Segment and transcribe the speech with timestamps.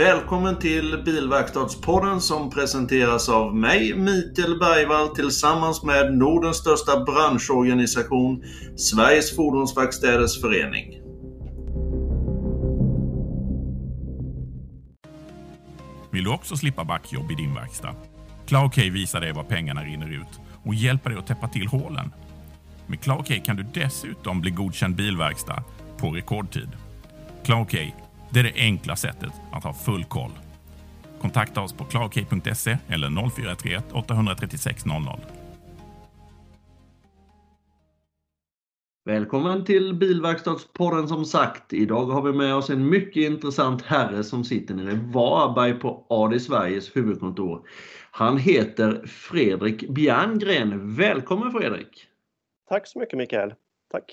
[0.00, 8.44] Välkommen till Bilverkstadspodden som presenteras av mig, Mikael Bergvall, tillsammans med Nordens största branschorganisation,
[8.76, 11.00] Sveriges Fordonsverkstäders Förening.
[16.10, 17.94] Vill du också slippa backjobb i din verkstad?
[18.46, 22.12] ClowK visar dig var pengarna rinner ut och hjälper dig att täppa till hålen.
[22.86, 25.64] Med ClowK kan du dessutom bli godkänd bilverkstad
[25.98, 26.68] på rekordtid.
[27.44, 27.74] CloudK
[28.30, 30.32] det är det enkla sättet att ha full koll.
[31.20, 35.20] Kontakta oss på clarkey.se eller 0431 836 00.
[39.04, 41.72] Välkommen till Bilverkstadspodden som sagt.
[41.72, 46.06] Idag har vi med oss en mycket intressant herre som sitter nere i Varberg på
[46.08, 47.68] AD Sveriges huvudkontor.
[48.10, 50.96] Han heter Fredrik Bjerngren.
[50.96, 52.06] Välkommen Fredrik!
[52.68, 53.54] Tack så mycket Mikael.
[53.90, 54.04] Tack!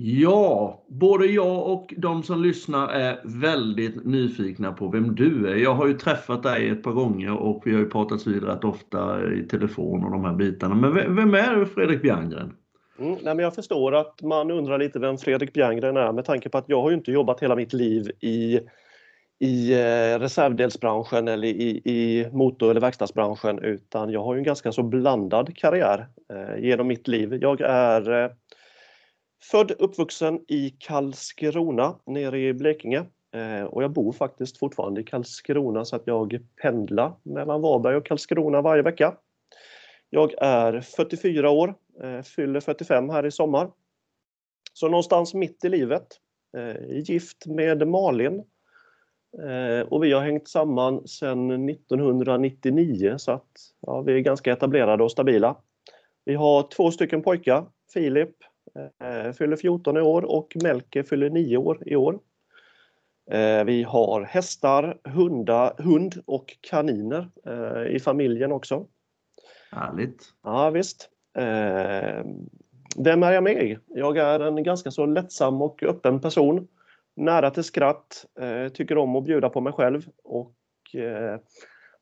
[0.00, 5.56] Ja, både jag och de som lyssnar är väldigt nyfikna på vem du är.
[5.56, 8.64] Jag har ju träffat dig ett par gånger och vi har ju pratats vid rätt
[8.64, 10.74] ofta i telefon och de här bitarna.
[10.74, 12.52] Men vem är Fredrik Bjerngren?
[12.98, 16.48] Mm, nej, men jag förstår att man undrar lite vem Fredrik Bjerngren är med tanke
[16.48, 18.60] på att jag har ju inte jobbat hela mitt liv i,
[19.38, 24.72] i eh, reservdelsbranschen eller i, i motor eller verkstadsbranschen utan jag har ju en ganska
[24.72, 27.38] så blandad karriär eh, genom mitt liv.
[27.40, 28.30] Jag är eh,
[29.42, 35.84] Född uppvuxen i Karlskrona nere i Blekinge eh, och jag bor faktiskt fortfarande i Karlskrona
[35.84, 39.16] så att jag pendlar mellan Varberg och Karlskrona varje vecka.
[40.10, 43.70] Jag är 44 år, eh, fyller 45 här i sommar.
[44.72, 46.06] Så någonstans mitt i livet.
[46.56, 48.44] Eh, gift med Malin.
[49.88, 55.10] Och vi har hängt samman sedan 1999 så att ja, vi är ganska etablerade och
[55.10, 55.56] stabila.
[56.24, 58.36] Vi har två stycken pojkar, Filip
[59.38, 62.18] fyller 14 i år och Melke fyller 9 år i år.
[63.30, 68.86] Eh, vi har hästar, hundar, hund och kaniner eh, i familjen också.
[69.70, 70.24] Härligt!
[70.42, 71.10] Ja visst.
[72.96, 73.78] Vem är jag med?
[73.86, 76.68] Jag är en ganska så lättsam och öppen person.
[77.16, 78.26] Nära till skratt,
[78.72, 80.54] tycker om att bjuda på mig själv och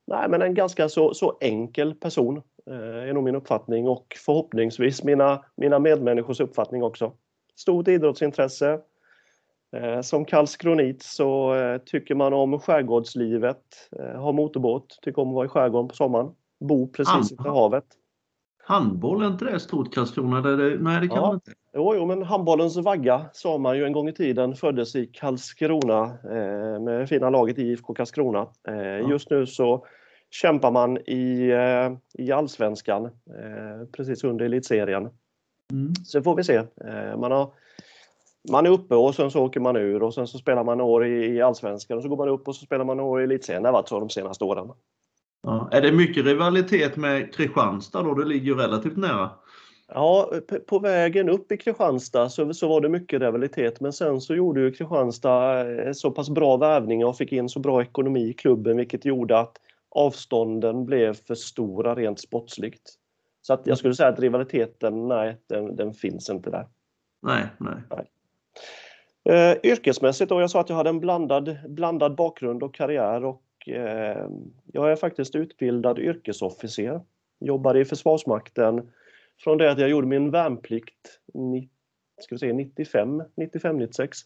[0.06, 2.42] nej, men en ganska så, så enkel person.
[2.70, 7.12] Eh, är nog min uppfattning och förhoppningsvis mina, mina medmänniskors uppfattning också.
[7.56, 8.80] Stort idrottsintresse.
[9.76, 13.62] Eh, som karlskronit så eh, tycker man om skärgårdslivet,
[14.16, 17.84] har motorbåt, tycker om att vara i skärgården på sommaren, bo precis vid havet.
[18.68, 20.40] Handboll, är inte det stort Karlskrona?
[20.40, 21.26] Det, nej, det kan ja.
[21.26, 21.52] man inte.
[21.74, 26.04] Jo, jo, men handbollens vagga sa man ju en gång i tiden föddes i Karlskrona
[26.04, 28.46] eh, med fina laget IFK Karlskrona.
[28.68, 29.10] Eh, ja.
[29.10, 29.86] Just nu så
[30.30, 35.08] kämpar man i, eh, i allsvenskan eh, precis under elitserien.
[35.72, 35.94] Mm.
[36.04, 36.56] Så får vi se.
[36.56, 37.52] Eh, man, har,
[38.50, 41.06] man är uppe och sen så åker man ur och sen så spelar man år
[41.06, 43.62] i, i allsvenskan och så går man upp och så spelar man år i elitserien.
[43.62, 44.70] Det har varit så de senaste åren.
[45.42, 45.68] Ja.
[45.72, 48.14] Är det mycket rivalitet med Kristianstad då?
[48.14, 49.30] Det ligger ju relativt nära.
[49.88, 50.30] Ja,
[50.68, 54.60] på vägen upp i Kristianstad så, så var det mycket rivalitet men sen så gjorde
[54.60, 59.04] ju Kristianstad så pass bra värvning och fick in så bra ekonomi i klubben vilket
[59.04, 59.58] gjorde att
[59.90, 62.92] avstånden blev för stora rent sportsligt.
[63.42, 66.66] Så att jag skulle säga att rivaliteten, nej, den, den finns inte där.
[67.22, 67.74] Nej, nej.
[67.90, 68.06] nej.
[69.28, 73.68] Eh, yrkesmässigt då, jag sa att jag hade en blandad, blandad bakgrund och karriär och
[73.68, 74.28] eh,
[74.72, 77.00] jag är faktiskt utbildad yrkesofficer.
[77.40, 78.92] Jobbade i Försvarsmakten
[79.38, 81.20] från det att jag gjorde min värnplikt
[82.20, 84.18] ska vi säga, 95, 95, 96.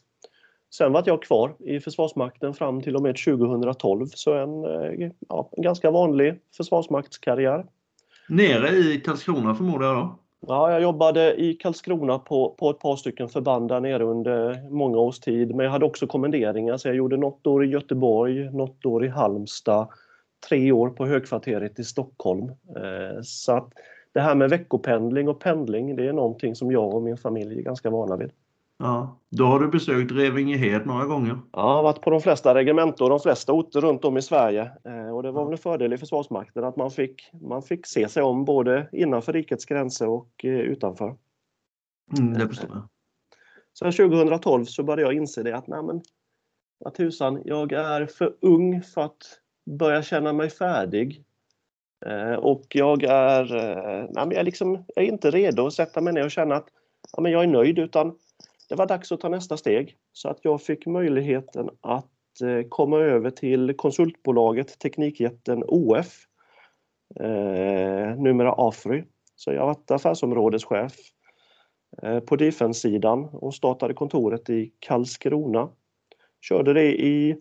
[0.70, 5.50] Sen var jag kvar i Försvarsmakten fram till och med 2012, så en, eh, ja,
[5.52, 7.66] en ganska vanlig försvarsmaktskarriär.
[8.28, 10.18] Nere i Karlskrona förmodar jag då?
[10.46, 14.98] Ja, jag jobbade i Karlskrona på, på ett par stycken förband där nere under många
[14.98, 15.54] års tid.
[15.54, 19.08] Men jag hade också kommenderingar, så jag gjorde något år i Göteborg, något år i
[19.08, 19.88] Halmstad,
[20.48, 22.48] tre år på högkvarteret i Stockholm.
[22.76, 23.72] Eh, så att
[24.12, 27.62] det här med veckopendling och pendling, det är någonting som jag och min familj är
[27.62, 28.30] ganska vana vid.
[28.82, 31.38] Ja, då har du besökt Revingehed några gånger?
[31.52, 34.22] Ja, jag har varit på de flesta regementen och de flesta orter runt om i
[34.22, 34.70] Sverige.
[34.84, 38.08] Eh, och det var väl en fördel i Försvarsmakten att man fick, man fick se
[38.08, 41.16] sig om både innanför rikets gränser och eh, utanför.
[42.18, 42.88] Mm, det förstår jag.
[43.78, 46.02] Sen 2012 så började jag inse det att nej men,
[46.78, 49.40] vad tusan, jag är för ung för att
[49.78, 51.24] börja känna mig färdig.
[52.06, 53.44] Eh, och jag är,
[54.12, 56.68] nej men jag, liksom, jag är inte redo att sätta mig ner och känna att
[57.12, 58.16] ja, men jag är nöjd utan
[58.70, 62.98] det var dags att ta nästa steg så att jag fick möjligheten att eh, komma
[62.98, 66.26] över till konsultbolaget Teknikjätten OF,
[67.20, 69.04] eh, numera Afry.
[69.36, 70.92] Så jag har varit affärsområdeschef
[72.02, 75.68] eh, på Defense-sidan och startade kontoret i Karlskrona.
[76.40, 77.36] Körde det i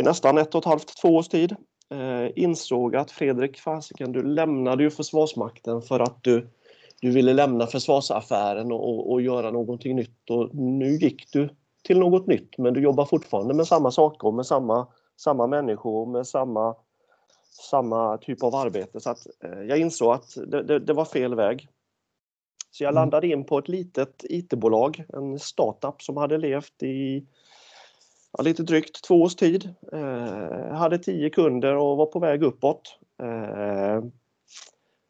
[0.00, 1.56] nästan ett och ett halvt, två års tid.
[1.94, 6.48] Eh, insåg att Fredrik, fasiken, du lämnade ju Försvarsmakten för att du,
[7.00, 10.30] du ville lämna försvarsaffären och, och, och göra någonting nytt.
[10.30, 11.48] Och nu gick du
[11.82, 14.86] till något nytt men du jobbar fortfarande med samma saker, med samma,
[15.16, 16.74] samma människor, med samma,
[17.70, 19.00] samma typ av arbete.
[19.00, 21.68] Så att, eh, jag insåg att det, det, det var fel väg.
[22.70, 23.00] Så jag mm.
[23.00, 27.26] landade in på ett litet IT-bolag, en startup som hade levt i
[28.32, 29.74] ja, lite drygt två års tid.
[29.92, 32.98] Eh, hade tio kunder och var på väg uppåt.
[33.22, 34.04] Eh,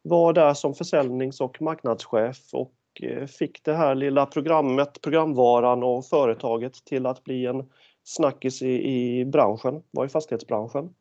[0.01, 6.05] var där som försäljnings och marknadschef och eh, fick det här lilla programmet, programvaran och
[6.05, 7.69] företaget till att bli en
[8.03, 10.93] snackis i, i branschen, var i fastighetsbranschen.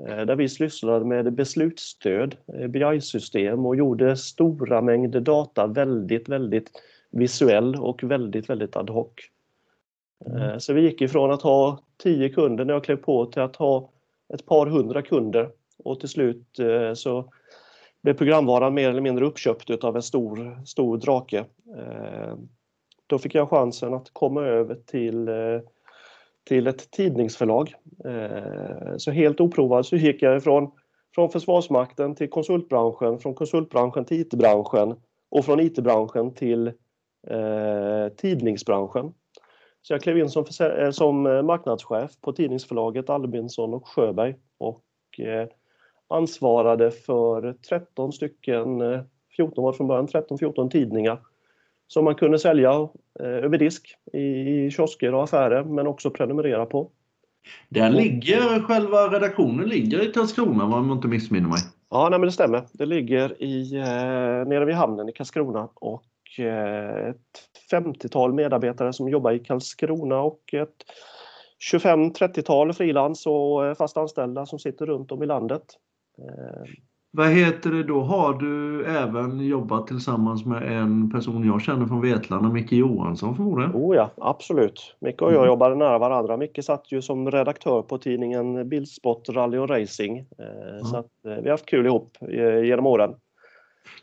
[0.00, 6.70] Eh, där vi sysslade med beslutsstöd, eh, BI-system och gjorde stora mängder data väldigt, väldigt
[7.10, 9.12] visuell och väldigt, väldigt ad hoc.
[10.26, 10.60] Mm.
[10.60, 13.90] Så vi gick ifrån att ha 10 kunder när jag klev på till att ha
[14.34, 15.50] ett par hundra kunder
[15.84, 16.46] och till slut
[16.94, 17.32] så
[18.04, 21.38] blev programvaran mer eller mindre uppköpt av en stor, stor drake.
[21.76, 22.34] Eh,
[23.06, 25.60] då fick jag chansen att komma över till eh,
[26.44, 27.74] till ett tidningsförlag.
[28.04, 30.70] Eh, så helt oprovad så gick jag ifrån
[31.14, 34.96] från Försvarsmakten till konsultbranschen, från konsultbranschen till IT-branschen
[35.30, 36.66] och från IT-branschen till
[37.26, 39.14] eh, tidningsbranschen.
[39.82, 40.44] Så jag klev in som,
[40.92, 44.84] som marknadschef på tidningsförlaget Albinsson och Sjöberg och
[45.18, 45.48] eh,
[46.08, 48.82] ansvarade för 13 stycken,
[49.36, 51.18] 14 var från början, 13-14 tidningar
[51.86, 52.88] som man kunde sälja
[53.20, 56.90] eh, över disk i kiosker och affärer men också prenumerera på.
[57.68, 61.58] Där ligger själva redaktionen ligger i Karlskrona om jag inte missminner mig.
[61.90, 62.64] Ja, nej, men det stämmer.
[62.72, 66.04] Det ligger i, eh, nere vid hamnen i Karlskrona och
[66.38, 67.16] eh, ett
[67.72, 70.84] 50-tal medarbetare som jobbar i Karlskrona och ett
[71.72, 75.64] 25-30-tal frilans och eh, fast anställda som sitter runt om i landet.
[77.16, 78.00] Vad heter det då?
[78.00, 83.72] Har du även jobbat tillsammans med en person jag känner från Vetlanda, Micke Johansson förmodligen?
[83.74, 84.96] Oh ja, absolut.
[85.00, 85.46] Micke och jag mm.
[85.46, 86.36] jobbade nära varandra.
[86.36, 90.26] Micke satt ju som redaktör på tidningen Bilsport Rally och Racing.
[90.38, 90.84] Mm.
[90.84, 93.14] Så att, eh, vi har haft kul ihop eh, genom åren.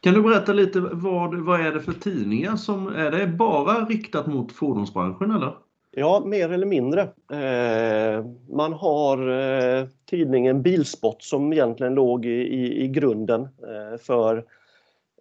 [0.01, 4.27] Kan du berätta lite vad, vad är det för tidningar som, är det bara riktat
[4.27, 5.53] mot fordonsbranschen eller?
[5.93, 7.01] Ja, mer eller mindre.
[7.31, 14.45] Eh, man har eh, tidningen Bilsport som egentligen låg i, i, i grunden eh, för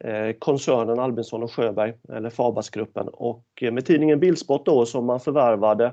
[0.00, 3.08] eh, koncernen Albinsson och Sjöberg, eller Fabasgruppen.
[3.08, 5.84] Och eh, med tidningen Bilsport då som man förvärvade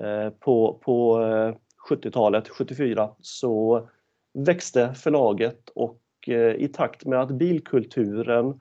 [0.00, 1.54] eh, på, på eh,
[1.90, 3.88] 70-talet, 74, så
[4.34, 8.60] växte förlaget och eh, i takt med att bilkulturen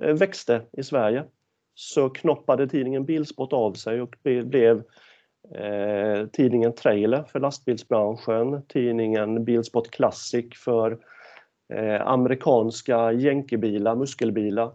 [0.00, 1.24] eh, växte i Sverige
[1.80, 4.82] så knoppade tidningen Bilsport av sig och blev
[5.54, 10.98] eh, tidningen Trailer för lastbilsbranschen, tidningen Bilsport Classic för
[11.74, 14.72] eh, amerikanska jänkebilar, muskelbilar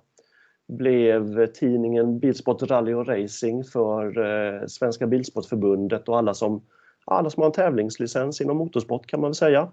[0.67, 6.61] blev tidningen Bilsport Rally och Racing för eh, Svenska Bilsportförbundet och alla som,
[7.05, 9.71] alla som har en tävlingslicens inom motorsport kan man väl säga.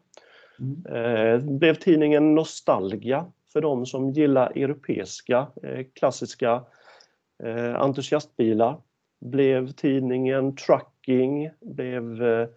[0.58, 0.86] Mm.
[0.86, 6.62] Eh, blev tidningen Nostalgia för de som gillar europeiska eh, klassiska
[7.42, 8.76] eh, entusiastbilar.
[9.20, 12.48] Blev tidningen Trucking, blev eh,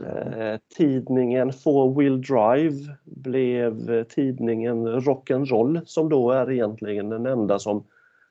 [0.00, 7.84] eh, tidningen Four Wheel Drive, blev tidningen Rock'n'Roll som då är egentligen den enda som,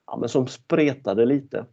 [0.08, 1.66] ja, men som spretade lite.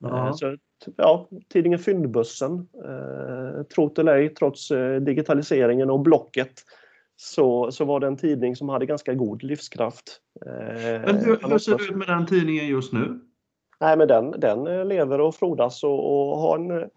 [0.00, 0.32] Ja.
[0.32, 0.56] Så,
[0.96, 6.52] ja, tidningen Fyndbussen, eh, trot eller ej, trots eh, digitaliseringen och Blocket
[7.20, 10.20] så, så var det en tidning som hade ganska god livskraft.
[10.46, 13.20] Eh, men hur, hur ser det ut med den tidningen just nu?
[13.80, 16.90] Nej, men den, den lever och frodas och, och har, en,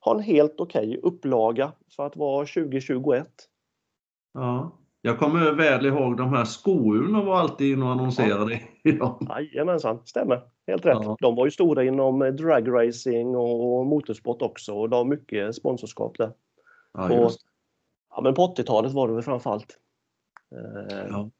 [0.00, 3.28] har en helt okej okay upplaga för att vara 2021.
[4.34, 4.78] Ja.
[5.02, 9.20] Jag kommer väl ihåg de här skourna var alltid inne och annonserade ja.
[9.28, 10.42] Jajamensan, stämmer.
[10.66, 10.98] Helt rätt.
[11.02, 11.16] Ja.
[11.20, 16.32] De var ju stora inom dragracing och motorsport också och de har mycket sponsorskap där.
[16.92, 17.40] Ja, just.
[18.18, 19.78] Ja, men på 80-talet var det väl framförallt.
[20.54, 21.30] Eh, ja.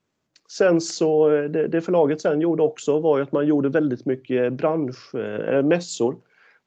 [0.49, 4.53] Sen så, det, det, förlaget sen gjorde också var ju att man gjorde väldigt mycket
[4.53, 6.17] bransch, äh, mässor.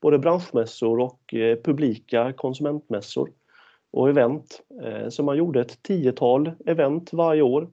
[0.01, 3.31] Både branschmässor och eh, publika konsumentmässor
[3.91, 4.61] och event.
[4.83, 7.69] Eh, så man gjorde ett tiotal event varje år.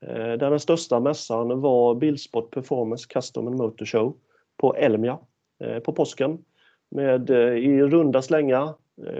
[0.00, 4.16] Eh, där den största mässan var Bilsport Performance Custom and Motor Show
[4.56, 5.18] på Elmia
[5.64, 6.44] eh, på påsken.
[6.90, 8.74] Med eh, i runda slänga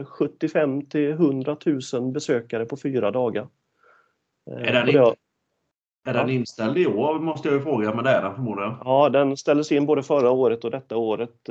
[0.07, 1.57] 75 till 100
[1.93, 3.49] 000 besökare på fyra dagar.
[4.51, 5.15] Är den, inte,
[6.07, 8.75] Är den inställd i år måste jag ju fråga, men det är den förmodligen.
[8.85, 11.45] Ja, den ställdes in både förra året och detta året.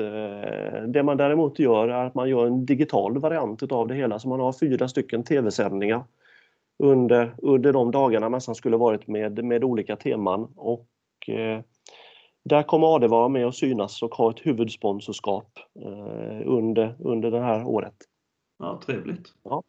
[0.88, 4.30] Det man däremot gör är att man gör en digital variant av det hela, så
[4.30, 6.04] man har fyra stycken tv-sändningar
[6.78, 10.54] under, under de dagarna mässan skulle varit med, med olika teman.
[10.56, 10.88] Och,
[11.28, 11.62] eh,
[12.44, 15.50] där kommer AD vara med och synas och ha ett huvudsponsorskap
[15.82, 17.96] eh, under, under det här året.
[18.58, 19.34] Ja, trevligt.
[19.44, 19.64] Ja.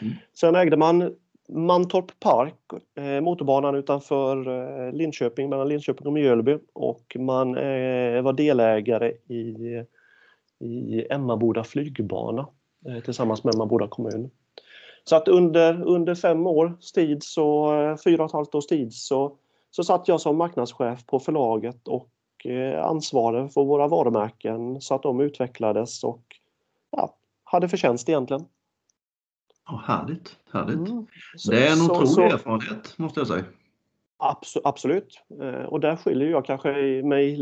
[0.00, 0.14] Mm.
[0.34, 1.16] Sen ägde man
[1.48, 2.54] Mantorp Park,
[2.94, 9.84] eh, motorbanan utanför eh, Linköping, mellan Linköping och Mjölby och man eh, var delägare i,
[10.58, 12.46] i Emmaboda flygbana
[13.04, 14.30] tillsammans med Emmaboda kommun.
[15.04, 17.68] Så att under, under fem års tid, så,
[18.04, 19.36] fyra och ett halvt års tid, så,
[19.70, 22.10] så satt jag som marknadschef på förlaget och
[22.82, 26.22] ansvarade för våra varumärken så att de utvecklades och
[26.90, 27.14] ja,
[27.50, 28.44] hade förtjänst egentligen.
[29.70, 30.88] Oh, härligt, härligt.
[30.88, 31.06] Mm.
[31.36, 33.44] Så, det är en otrolig så, erfarenhet måste jag säga.
[34.64, 35.22] Absolut.
[35.40, 37.34] Eh, och där skiljer jag kanske mig,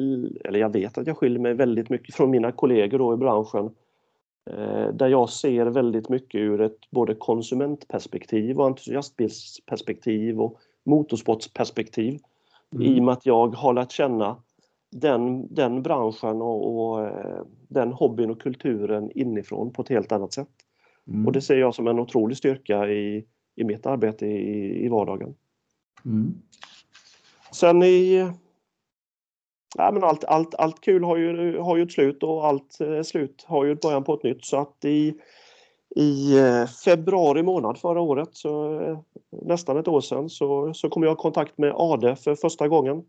[0.44, 3.70] eller jag vet att jag skiljer mig väldigt mycket från mina kollegor då i branschen
[4.50, 12.18] Eh, där jag ser väldigt mycket ur ett både konsumentperspektiv och entusiastbilsperspektiv och motorsportsperspektiv.
[12.74, 12.86] Mm.
[12.86, 14.36] I och med att jag har lärt känna
[14.90, 20.32] den, den branschen och, och, eh, den hobbyn och kulturen inifrån på ett helt annat
[20.32, 20.48] sätt.
[21.08, 21.26] Mm.
[21.26, 23.24] Och det ser jag som en otrolig styrka i,
[23.56, 25.34] i mitt arbete i, i vardagen.
[26.04, 26.34] Mm.
[27.52, 28.30] Sen i
[29.76, 33.02] ja, men allt, allt, allt kul har ju, har ju ett slut och allt eh,
[33.02, 34.44] slut har ju början på ett nytt.
[34.44, 35.14] Så att i,
[35.96, 38.80] i eh, februari månad förra året, så,
[39.30, 43.04] nästan ett år sedan, så, så kom jag i kontakt med ADE för första gången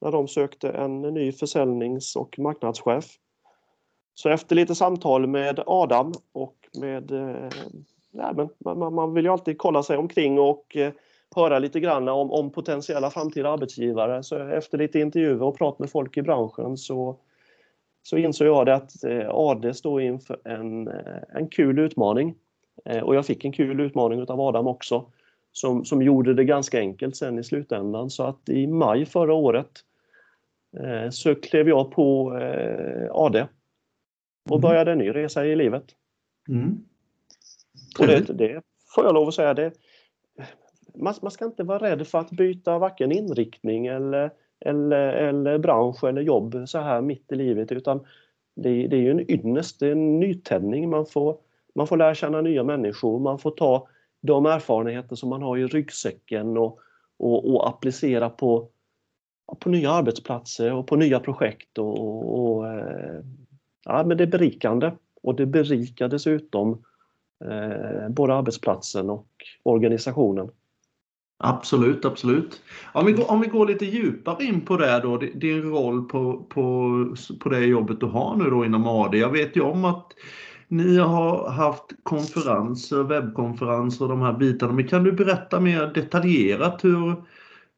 [0.00, 3.04] när de sökte en ny försäljnings och marknadschef.
[4.14, 7.10] Så efter lite samtal med Adam och med...
[7.10, 7.50] Eh,
[8.10, 10.92] ja, men man, man vill ju alltid kolla sig omkring och eh,
[11.36, 14.22] höra lite grann om, om potentiella framtida arbetsgivare.
[14.22, 17.16] Så efter lite intervjuer och prat med folk i branschen så,
[18.02, 20.88] så insåg jag det att eh, AD står inför en,
[21.34, 22.34] en kul utmaning.
[23.02, 25.06] Och jag fick en kul utmaning av Adam också
[25.56, 28.10] som, som gjorde det ganska enkelt sen i slutändan.
[28.10, 29.70] Så att i maj förra året
[31.10, 32.30] så klev jag på
[33.10, 33.46] AD
[34.44, 34.60] och mm.
[34.60, 35.84] började en ny resa i livet.
[36.48, 36.84] Mm.
[37.98, 38.62] Och det, det,
[38.94, 39.72] får jag lov att säga, det,
[40.94, 46.04] man, man ska inte vara rädd för att byta varken inriktning eller, eller, eller bransch
[46.04, 48.06] eller jobb så här mitt i livet utan
[48.54, 50.90] det, det är ju en ynnest, det är en nytändning.
[50.90, 51.36] Man får,
[51.74, 53.88] man får lära känna nya människor, man får ta
[54.26, 56.78] de erfarenheter som man har i ryggsäcken och,
[57.18, 58.68] och, och applicera på,
[59.60, 61.78] på nya arbetsplatser och på nya projekt.
[61.78, 63.20] Och, och, och eh,
[63.84, 64.92] ja, men det är berikande
[65.22, 66.82] och det berikar dessutom
[67.44, 69.28] eh, både arbetsplatsen och
[69.62, 70.50] organisationen.
[71.38, 72.62] Absolut, absolut.
[72.92, 76.42] Om vi, går, om vi går lite djupare in på det då, din roll på,
[76.48, 79.18] på, på det jobbet du har nu då inom AD.
[79.18, 80.12] Jag vet ju om att
[80.68, 84.72] ni har haft konferenser, webbkonferenser och de här bitarna.
[84.72, 87.14] Men kan du berätta mer detaljerat hur,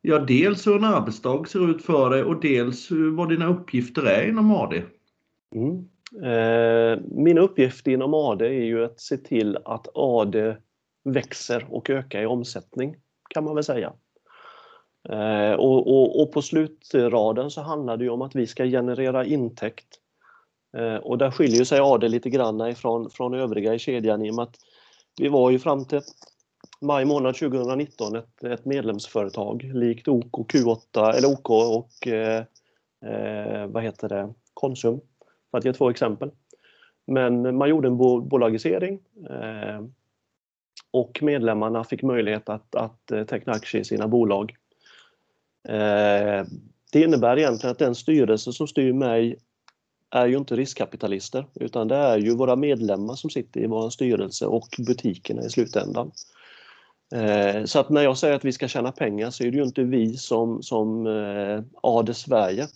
[0.02, 4.28] ja dels hur en arbetsdag ser ut för dig och dels vad dina uppgifter är
[4.28, 4.82] inom AD?
[5.54, 5.88] Mm.
[6.22, 10.56] Eh, min uppgift inom AD är ju att se till att AD
[11.04, 12.96] växer och ökar i omsättning
[13.28, 13.92] kan man väl säga.
[15.08, 19.97] Eh, och, och, och, på slutraden så handlar det om att vi ska generera intäkt.
[20.76, 24.34] Eh, och där skiljer sig AD lite grann ifrån från övriga i kedjan i och
[24.34, 24.56] med att
[25.20, 26.00] vi var ju fram till
[26.80, 32.44] maj månad 2019 ett, ett medlemsföretag likt OK, Q8 eller OK och eh,
[33.04, 35.00] eh, vad heter det, Konsum
[35.50, 36.30] för att ge två exempel.
[37.06, 37.96] Men man gjorde en
[38.28, 39.82] bolagisering eh,
[40.90, 44.56] och medlemmarna fick möjlighet att, att eh, teckna aktier i sina bolag.
[45.68, 46.44] Eh,
[46.92, 49.38] det innebär egentligen att den styrelse som styr mig
[50.10, 54.46] är ju inte riskkapitalister utan det är ju våra medlemmar som sitter i vår styrelse
[54.46, 56.10] och butikerna i slutändan.
[57.14, 59.62] Eh, så att när jag säger att vi ska tjäna pengar så är det ju
[59.62, 62.66] inte vi som, som eh, AD Sverige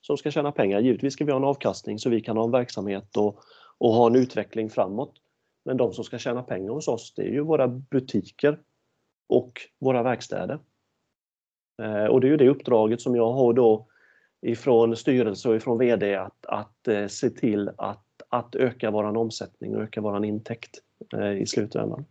[0.00, 0.80] som ska tjäna pengar.
[0.80, 3.40] Givetvis ska vi ha en avkastning så vi kan ha en verksamhet och,
[3.78, 5.14] och ha en utveckling framåt.
[5.64, 8.58] Men de som ska tjäna pengar hos oss, det är ju våra butiker
[9.28, 10.58] och våra verkstäder.
[11.82, 13.86] Eh, och det är ju det uppdraget som jag har då
[14.42, 19.76] ifrån styrelse och ifrån VD att, att eh, se till att, att öka våran omsättning
[19.76, 20.78] och öka våran intäkt
[21.14, 22.04] eh, i slutändan.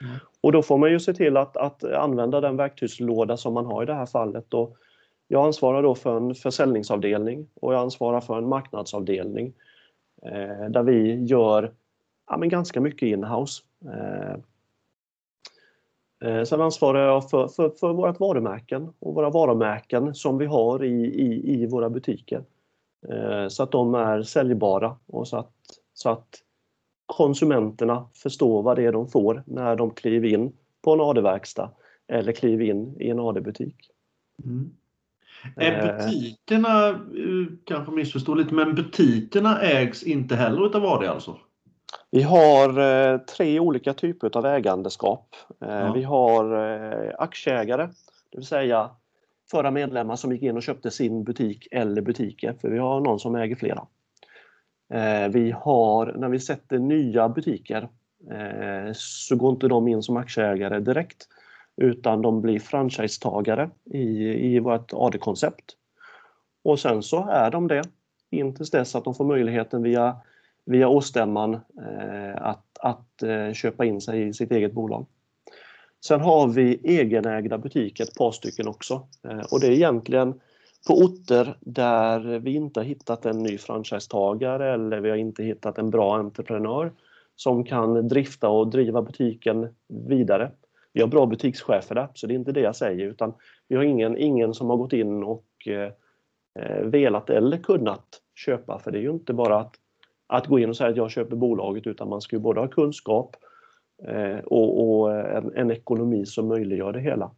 [0.00, 0.14] Mm.
[0.40, 3.82] Och då får man ju se till att, att använda den verktygslåda som man har
[3.82, 4.54] i det här fallet.
[4.54, 4.76] Och
[5.28, 9.54] jag ansvarar då för en försäljningsavdelning och jag ansvarar för en marknadsavdelning
[10.70, 11.72] där vi gör
[12.28, 13.62] ja, men ganska mycket inhouse.
[13.84, 14.36] Eh,
[16.46, 21.04] Sen ansvarar jag för, för, för vårt varumärken och våra varumärken som vi har i,
[21.04, 22.44] i, i våra butiker.
[23.48, 25.52] Så att de är säljbara och så att,
[25.94, 26.42] så att
[27.06, 31.70] konsumenterna förstår vad det är de får när de kliver in på en AD-verkstad
[32.08, 33.90] eller kliver in i en AD-butik.
[34.44, 34.70] Mm.
[35.56, 37.00] Är butikerna,
[37.64, 41.38] kanske missförstår lite, men butikerna ägs inte heller utav AD alltså?
[42.10, 45.36] Vi har eh, tre olika typer av ägandeskap.
[45.60, 45.92] Eh, ja.
[45.92, 47.88] Vi har eh, aktieägare,
[48.30, 48.90] det vill säga
[49.50, 53.18] förra medlemmar som gick in och köpte sin butik eller butiker, för vi har någon
[53.18, 53.86] som äger flera.
[55.30, 57.88] Vi har, när vi sätter nya butiker,
[58.94, 61.28] så går inte de in som aktieägare direkt,
[61.76, 64.08] utan de blir franchisetagare i,
[64.54, 65.76] i vårt AD-koncept.
[66.64, 67.82] Och sen så är de det
[68.30, 70.16] in tills dess att de får möjligheten via,
[70.68, 75.06] via årsstämman eh, att, att eh, köpa in sig i sitt eget bolag.
[76.04, 79.08] Sen har vi egenägda butiker, ett par stycken också.
[79.28, 80.40] Eh, och det är egentligen
[80.88, 85.78] på orter där vi inte har hittat en ny franchisetagare eller vi har inte hittat
[85.78, 86.92] en bra entreprenör
[87.36, 89.68] som kan drifta och driva butiken
[90.08, 90.50] vidare
[90.92, 93.34] vi har bra butikschefer där, så det är inte det jag säger utan
[93.68, 98.90] vi har ingen, ingen som har gått in och eh, velat eller kunnat köpa för
[98.90, 99.74] det är ju inte bara att,
[100.28, 102.68] att gå in och säga att jag köper bolaget utan man ska ju både ha
[102.68, 103.36] kunskap
[104.04, 107.30] eh, och, och en, en, ekonomi som möjliggör det hela.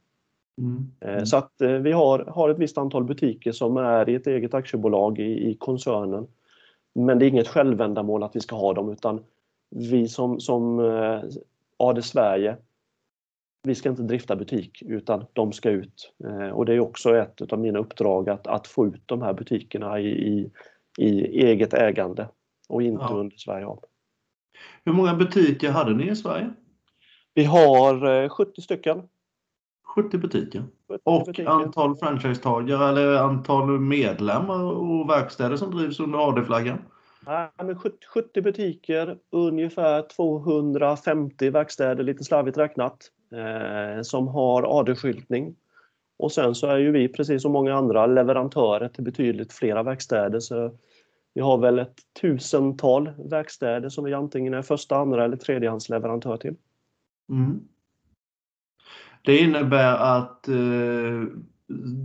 [0.58, 0.90] Mm.
[1.00, 1.26] Mm.
[1.26, 4.54] Så att eh, vi har, har ett visst antal butiker som är i ett eget
[4.54, 6.26] aktiebolag i, i koncernen.
[6.94, 9.24] Men det är inget självändamål att vi ska ha dem utan
[9.70, 11.20] vi som, som eh,
[11.76, 12.56] AD Sverige
[13.62, 16.12] vi ska inte drifta butik utan de ska ut.
[16.24, 19.32] Eh, och det är också ett av mina uppdrag att, att få ut de här
[19.32, 20.50] butikerna i, i,
[20.98, 22.28] i eget ägande
[22.70, 23.14] och inte ja.
[23.14, 23.84] under Sverige av.
[24.84, 26.50] Hur många butiker hade ni i Sverige?
[27.34, 29.02] Vi har 70 eh, stycken.
[29.94, 30.64] 70 butiker.
[30.88, 31.50] 70 och butiker.
[31.50, 36.78] antal franchisetagare eller antal medlemmar och verkstäder som drivs under AD-flaggan?
[38.14, 45.56] 70 butiker, ungefär 250 verkstäder, lite slarvigt räknat eh, som har AD-skyltning.
[46.18, 50.40] Och sen så är ju vi, precis som många andra, leverantörer till betydligt flera verkstäder.
[50.40, 50.72] Så
[51.34, 56.54] vi har väl ett tusental verkstäder som vi antingen är första, andra eller tredjehandsleverantör till.
[57.30, 57.60] Mm.
[59.22, 61.24] Det innebär att eh,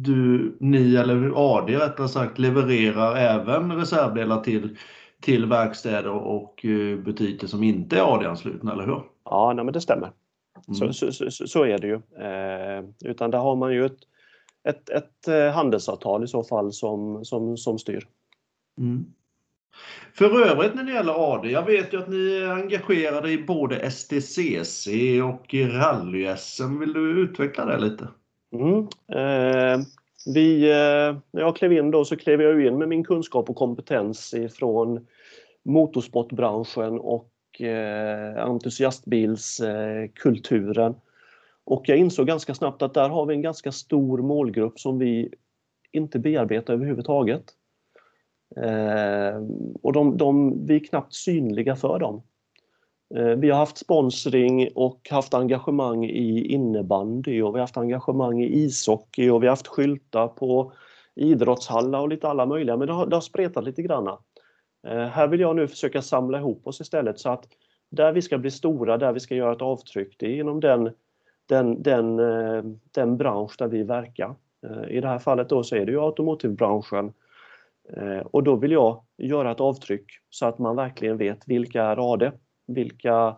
[0.03, 4.77] du, ni eller AD rättare sagt levererar även reservdelar till,
[5.21, 9.01] till verkstäder och eh, butiker som inte är AD-anslutna, eller hur?
[9.25, 10.11] Ja, nej, men det stämmer.
[10.67, 10.93] Mm.
[10.93, 11.95] Så, så, så, så, är det ju.
[12.23, 13.99] Eh, utan där har man ju ett,
[14.63, 18.07] ett, ett eh, handelsavtal i så fall som, som, som styr.
[18.77, 19.05] Mm.
[20.13, 23.91] För övrigt när det gäller AD, jag vet ju att ni är engagerade i både
[23.91, 24.88] STCC
[25.23, 26.79] och rally-SM.
[26.79, 28.07] Vill du utveckla det lite?
[28.53, 28.88] Mm.
[29.11, 29.79] Eh,
[30.33, 33.55] vi, eh, när jag klev in då så klev jag in med min kunskap och
[33.55, 35.07] kompetens ifrån
[35.63, 40.95] motorsportbranschen och eh, entusiastbilskulturen.
[41.63, 45.33] och jag insåg ganska snabbt att där har vi en ganska stor målgrupp som vi
[45.91, 47.43] inte bearbetar överhuvudtaget.
[48.55, 49.41] Eh,
[49.81, 52.21] och de, de, vi är knappt synliga för dem.
[53.15, 58.41] Eh, vi har haft sponsring och haft engagemang i innebandy och vi har haft engagemang
[58.41, 60.71] i ishockey och vi har haft skyltar på
[61.15, 64.17] idrottshallar och lite alla möjliga, men det har, det har spretat lite granna.
[64.88, 67.47] Eh, här vill jag nu försöka samla ihop oss istället så att
[67.89, 70.91] där vi ska bli stora, där vi ska göra ett avtryck, det är inom den,
[71.45, 74.36] den, den, eh, den bransch där vi verkar.
[74.67, 77.13] Eh, I det här fallet då så är det ju automotivbranschen.
[77.93, 82.13] Eh, och då vill jag göra ett avtryck så att man verkligen vet vilka är
[82.13, 82.31] AD,
[82.67, 83.37] vilka,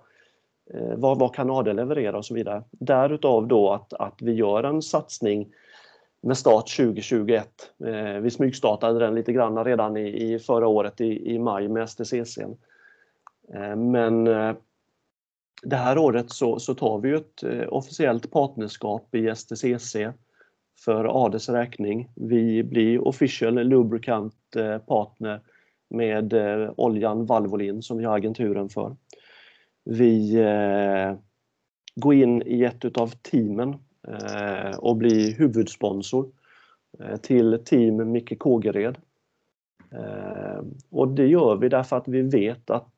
[0.73, 2.63] eh, vad, vad kan AD leverera och så vidare.
[2.71, 5.53] Därutav då att, att vi gör en satsning
[6.21, 7.49] med start 2021.
[7.85, 11.89] Eh, vi smygstartade den lite grann redan i, i förra året i, i maj med
[11.89, 12.39] STCC.
[13.75, 14.23] Men
[15.63, 19.95] det här året så, så tar vi ett officiellt partnerskap i STCC
[20.79, 22.09] för ADs räkning.
[22.15, 25.41] Vi blir official lubricant eh, partner
[25.89, 28.95] med eh, oljan Valvolin som vi har agenturen för.
[29.83, 31.15] Vi eh,
[31.95, 33.75] går in i ett utav teamen
[34.77, 36.31] och blir huvudsponsor
[37.21, 38.97] till Team Micke Kågered.
[40.89, 42.93] Och det gör vi därför att vi vet att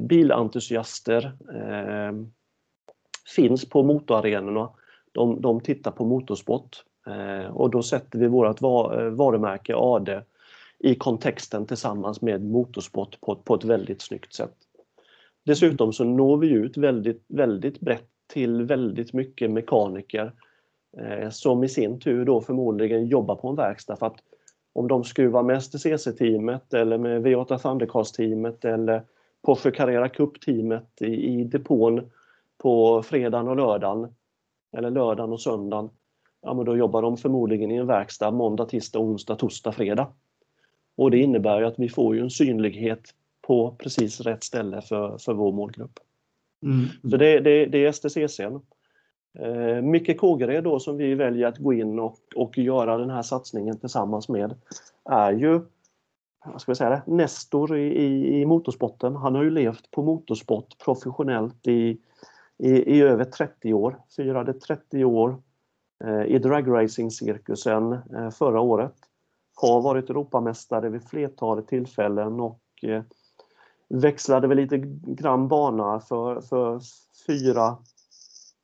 [0.00, 1.32] bilentusiaster
[3.36, 4.70] finns på motorarenorna.
[5.12, 10.22] De, de tittar på motorsport eh, och då sätter vi vårt eh, varumärke AD
[10.78, 14.54] i kontexten tillsammans med motorsport på, på ett väldigt snyggt sätt.
[15.44, 20.32] Dessutom så når vi ut väldigt, väldigt brett till väldigt mycket mekaniker
[20.98, 24.18] eh, som i sin tur då förmodligen jobbar på en verkstad för att
[24.72, 29.02] om de skruvar med STCC-teamet eller med V8 Thundercast-teamet eller
[29.42, 32.10] Porsche Carrera Cup-teamet i, i depån
[32.58, 34.14] på fredagen och lördagen
[34.72, 35.90] eller lördagen och söndagen,
[36.42, 40.06] ja men då jobbar de förmodligen i en verkstad måndag, tisdag, onsdag, torsdag, fredag.
[40.96, 43.14] Och det innebär ju att vi får ju en synlighet
[43.46, 45.98] på precis rätt ställe för, för vår målgrupp.
[46.62, 46.86] Mm.
[47.10, 48.40] Så det, det, det är STCC.
[49.38, 53.22] Eh, Micke Kågered då som vi väljer att gå in och, och göra den här
[53.22, 54.54] satsningen tillsammans med
[55.04, 55.60] är ju
[56.44, 59.16] vad ska vi säga det, Nestor i, i, i motorsporten.
[59.16, 61.98] Han har ju levt på motorsport professionellt i,
[62.60, 64.00] i, i över 30 år.
[64.16, 65.42] Firade 30 år
[66.04, 68.94] eh, i dragracing-cirkusen eh, förra året.
[69.54, 73.02] Har varit Europamästare vid flertalet tillfällen och eh,
[73.88, 76.80] växlade väl lite grann bana för, för
[77.26, 77.76] fyra,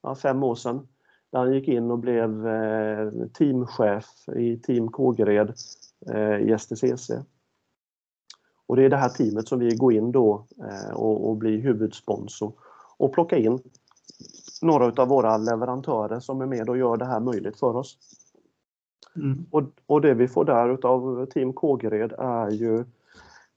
[0.03, 0.89] ja, fem år sedan.
[1.33, 5.55] Där han gick in och blev eh, teamchef i Team Kågered
[6.11, 7.11] eh, i STCC.
[8.67, 11.59] Och det är det här teamet som vi går in då eh, och, och blir
[11.59, 12.53] huvudsponsor
[12.97, 13.61] och plocka in
[14.63, 17.99] några av våra leverantörer som är med och gör det här möjligt för oss.
[19.17, 19.47] Mm.
[19.51, 22.85] Och, och det vi får där utav Team Kågered är ju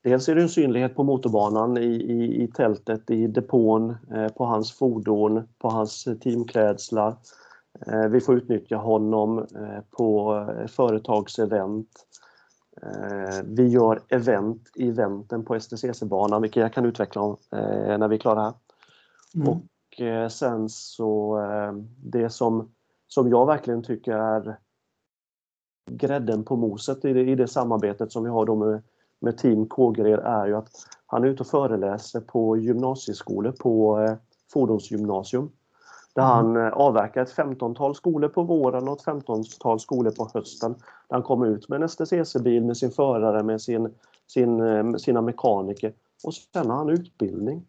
[0.01, 4.45] Dels är det en synlighet på motorbanan, i, i, i tältet, i depån, eh, på
[4.45, 7.15] hans fordon, på hans teamklädslar.
[7.87, 11.89] Eh, vi får utnyttja honom eh, på eh, företagsevent.
[12.81, 18.07] Eh, vi gör event i eventen på STCC-banan, vilket jag kan utveckla om, eh, när
[18.07, 18.53] vi är klara här.
[19.35, 19.47] Mm.
[19.47, 19.57] Och
[20.31, 21.39] sen så
[22.03, 22.71] det som,
[23.07, 24.59] som jag verkligen tycker är
[25.91, 28.81] grädden på moset i det, i det samarbetet som vi har då med
[29.19, 30.69] med Team Kågered är ju att
[31.05, 34.15] han är ute och föreläser på gymnasieskolor på eh,
[34.53, 35.51] fordonsgymnasium.
[36.13, 36.55] Där mm.
[36.55, 40.73] han eh, avverkar ett 15-tal skolor på våren och ett 15-tal skolor på hösten.
[41.07, 43.93] Där han kommer ut med en STCC-bil med sin förare, med sin,
[44.27, 45.93] sin, eh, sina mekaniker.
[46.23, 47.65] Och sen har han utbildning.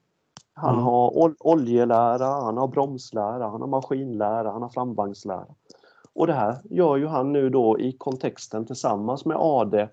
[0.54, 0.84] Han mm.
[0.84, 5.46] har oljelära, han har bromslära, han har maskinlära, han har framvagnslära.
[6.12, 9.88] Och det här gör ju han nu då i kontexten tillsammans med AD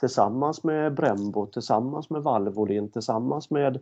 [0.00, 3.80] tillsammans med Brembo, tillsammans med Valvolin, tillsammans med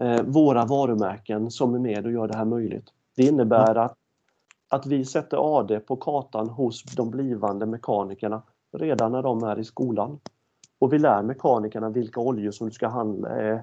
[0.00, 2.90] eh, våra varumärken som är med och gör det här möjligt.
[3.16, 3.96] Det innebär att,
[4.70, 9.64] att vi sätter AD på kartan hos de blivande mekanikerna redan när de är i
[9.64, 10.20] skolan.
[10.78, 13.60] Och vi lär mekanikerna vilka oljor som du ska handla, eh,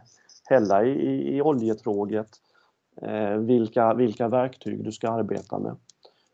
[0.51, 2.29] hälla i, i, i oljetråget,
[3.01, 5.75] eh, vilka, vilka verktyg du ska arbeta med.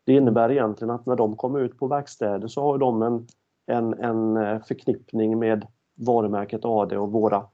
[0.06, 3.28] Det innebär egentligen att när de kommer ut på verkstäder så har de en
[3.68, 7.46] en, en eh, förknippning med varumärket AD och våra,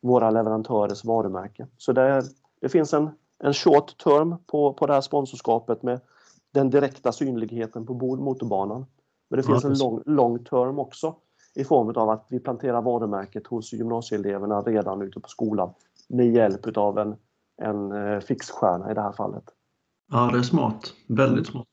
[0.00, 1.66] våra leverantörers varumärke.
[1.78, 2.22] Så det,
[2.60, 6.00] det finns en, en short term på, på det här sponsorskapet med
[6.50, 8.86] den direkta synligheten på motorbanan.
[9.28, 11.14] Men det finns ja, en lång, long term också
[11.54, 15.70] i form av att vi planterar varumärket hos gymnasieeleverna redan ute på skolan
[16.08, 17.16] med hjälp av en,
[17.62, 19.44] en eh, fixstjärna i det här fallet.
[20.12, 20.92] Ja, det är smart.
[21.08, 21.68] Väldigt smart.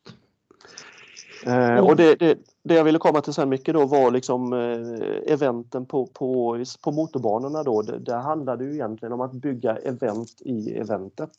[1.45, 5.33] Eh, och det, det, det, jag ville komma till sen mycket då var liksom eh,
[5.33, 7.81] eventen på, på, på motorbanorna då.
[7.81, 11.31] Det, där handlade ju egentligen om att bygga event i eventet.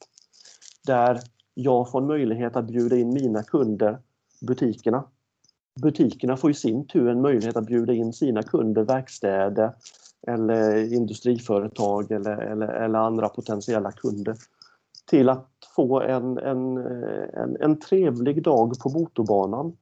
[0.86, 1.20] Där
[1.54, 3.98] jag får en möjlighet att bjuda in mina kunder,
[4.40, 5.04] butikerna.
[5.80, 9.72] Butikerna får i sin tur en möjlighet att bjuda in sina kunder, verkstäder
[10.26, 14.36] eller industriföretag eller, eller, eller andra potentiella kunder
[15.10, 16.76] till att få en, en,
[17.34, 19.76] en, en trevlig dag på motorbanan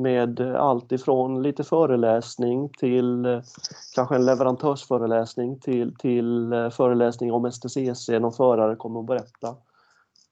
[0.00, 3.42] med allt ifrån lite föreläsning till
[3.94, 9.56] kanske en leverantörsföreläsning till, till föreläsning om STCC, någon förare kommer att berätta.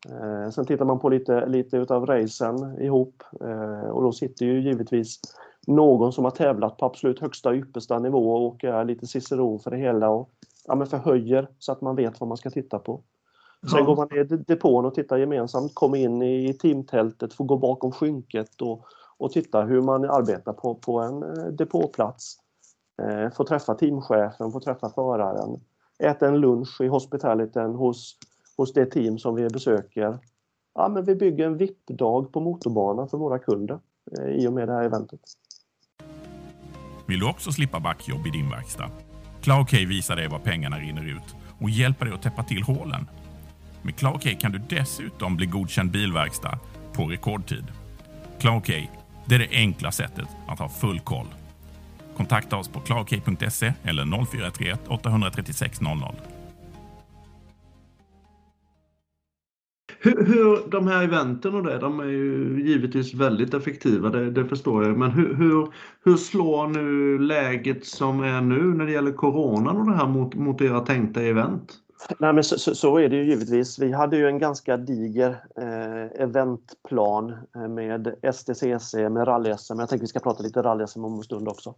[0.08, 4.62] Eh, sen tittar man på lite, lite utav racen ihop eh, och då sitter ju
[4.62, 5.20] givetvis
[5.70, 9.76] någon som har tävlat på absolut högsta yppersta nivå och är lite ciceron för det
[9.76, 10.30] hela och
[10.66, 13.02] ja, men förhöjer så att man vet vad man ska titta på.
[13.70, 13.84] Sen ja.
[13.84, 17.92] går man ner i depån och tittar gemensamt, kommer in i teamtältet, får gå bakom
[17.92, 18.86] skynket och
[19.20, 22.36] och titta hur man arbetar på, på en eh, depåplats.
[23.02, 25.60] Eh, få träffa teamchefen, få träffa föraren.
[25.98, 28.16] Äta en lunch i hospitaliteten hos,
[28.56, 30.18] hos det team som vi besöker.
[30.74, 33.78] Ja, men vi bygger en VIP-dag på motorbanan för våra kunder
[34.18, 35.20] eh, i och med det här eventet.
[37.10, 38.90] Vill du också slippa backjobb i din verkstad?
[39.42, 43.08] CloudK visar dig var pengarna rinner ut och hjälper dig att täppa till hålen.
[43.82, 46.58] Med CloudK kan du dessutom bli godkänd bilverkstad
[46.92, 47.64] på rekordtid.
[48.40, 48.66] CloudK
[49.26, 51.26] det är det enkla sättet att ha full koll.
[52.16, 56.14] Kontakta oss på clarkey.se eller 0431 836 00.
[60.02, 64.44] Hur, hur, de här eventen och det, de är ju givetvis väldigt effektiva, det, det
[64.44, 64.98] förstår jag.
[64.98, 65.68] Men hur, hur,
[66.04, 70.34] hur, slår nu läget som är nu när det gäller coronan och det här mot,
[70.34, 71.72] mot era tänkta event?
[72.18, 73.78] Nej, men så, så, så, är det ju givetvis.
[73.78, 79.78] Vi hade ju en ganska diger eh, eventplan eh, med STCC, med rally-SM.
[79.78, 81.74] Jag tänker vi ska prata lite rally-SM om en stund också.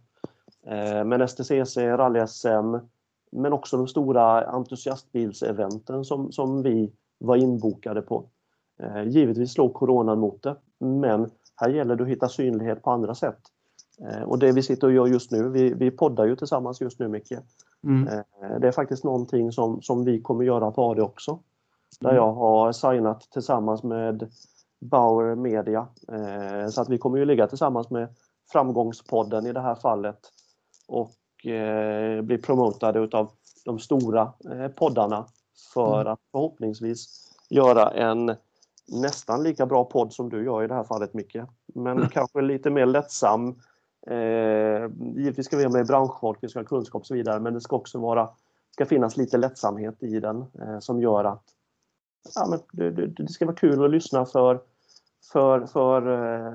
[0.67, 2.79] Eh, men STCC, rally-SM,
[3.31, 8.25] men också de stora entusiastbilseventen som, som vi var inbokade på.
[8.79, 13.15] Eh, givetvis slår coronan mot det, men här gäller det att hitta synlighet på andra
[13.15, 13.39] sätt.
[14.01, 16.99] Eh, och det vi sitter och gör just nu, vi, vi poddar ju tillsammans just
[16.99, 17.31] nu Micke.
[17.83, 18.07] Mm.
[18.07, 21.39] Eh, det är faktiskt någonting som, som vi kommer göra på AD också.
[21.99, 22.23] Där mm.
[22.23, 24.31] jag har signat tillsammans med
[24.81, 25.87] Bauer Media.
[26.69, 28.15] Så att vi kommer ju ligga tillsammans med
[28.51, 30.19] Framgångspodden i det här fallet
[30.87, 31.11] och
[32.23, 33.31] bli promotade utav
[33.65, 34.33] de stora
[34.75, 35.25] poddarna
[35.73, 36.13] för mm.
[36.13, 38.35] att förhoppningsvis göra en
[38.87, 41.37] nästan lika bra podd som du gör i det här fallet Micke.
[41.65, 42.09] Men mm.
[42.09, 43.55] kanske lite mer lättsam
[44.07, 47.53] Eh, givetvis ska vi ha med branschfolk, vi ska ha kunskap och så vidare, men
[47.53, 48.29] det ska också vara,
[48.71, 51.43] ska finnas lite lättsamhet i den eh, som gör att
[52.35, 54.61] ja, men det, det, det, ska vara kul att lyssna för,
[55.31, 56.53] för, för eh,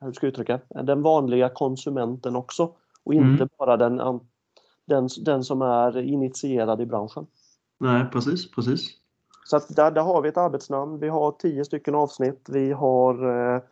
[0.00, 2.72] hur ska jag uttrycka den vanliga konsumenten också
[3.04, 3.48] och inte mm.
[3.58, 4.20] bara den,
[4.84, 7.26] den, den som är initierad i branschen.
[7.78, 8.90] Nej, precis, precis.
[9.44, 10.98] Så att där, där har vi ett arbetsnamn.
[10.98, 12.46] Vi har tio stycken avsnitt.
[12.48, 13.14] Vi har
[13.54, 13.62] eh,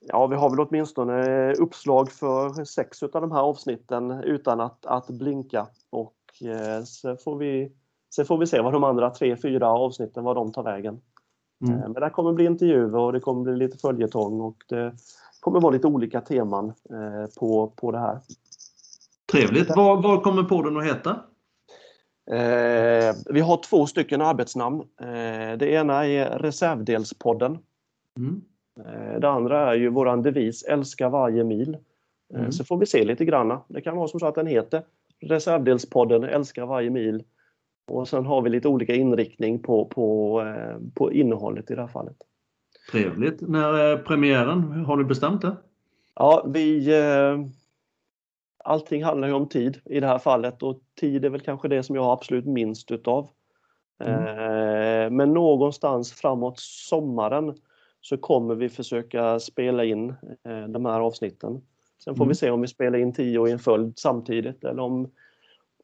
[0.00, 5.10] Ja, vi har väl åtminstone uppslag för sex av de här avsnitten utan att, att
[5.10, 5.66] blinka.
[5.90, 7.72] Och eh, så får vi,
[8.14, 11.00] sen får vi se vad de andra tre, fyra avsnitten vad de tar vägen.
[11.66, 11.78] Mm.
[11.78, 14.94] Eh, men det kommer bli intervjuer och det kommer bli lite följetong och det
[15.40, 18.18] kommer vara lite olika teman eh, på, på det här.
[19.32, 19.76] Trevligt.
[19.76, 21.20] Vad, vad kommer podden att heta?
[22.30, 24.80] Eh, vi har två stycken arbetsnamn.
[24.80, 27.58] Eh, det ena är Reservdelspodden.
[28.18, 28.42] Mm.
[28.86, 31.76] Eh, det andra är ju våran devis Älska varje mil.
[32.34, 32.52] Eh, mm.
[32.52, 33.60] Så får vi se lite granna.
[33.68, 34.82] Det kan vara som så att den heter
[35.20, 37.22] Reservdelspodden Älska varje mil.
[37.86, 41.88] Och sen har vi lite olika inriktning på, på, eh, på innehållet i det här
[41.88, 42.16] fallet.
[42.92, 43.40] Trevligt.
[43.40, 44.62] När är premiären?
[44.62, 45.56] Har ni bestämt det?
[46.14, 46.86] Ja, vi...
[48.64, 51.82] Allting handlar ju om tid i det här fallet och tid är väl kanske det
[51.82, 53.28] som jag har absolut minst utav.
[54.04, 55.16] Mm.
[55.16, 57.54] Men någonstans framåt sommaren
[58.00, 61.62] så kommer vi försöka spela in eh, de här avsnitten.
[62.04, 62.28] Sen får mm.
[62.28, 65.10] vi se om vi spelar in tio i en följd samtidigt eller om,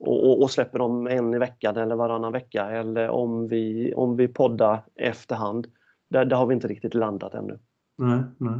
[0.00, 4.28] och, och, släpper dem en i veckan eller varannan vecka eller om vi, om vi
[4.28, 5.66] poddar efterhand.
[6.08, 7.58] Där, där har vi inte riktigt landat ännu.
[7.98, 8.58] Nej, nej.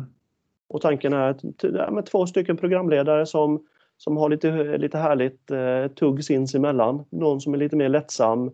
[0.69, 1.43] Och tanken är att
[1.93, 7.05] med två stycken programledare som, som har lite, lite härligt eh, tugg sinsemellan.
[7.11, 8.51] Någon som är lite mer lättsam,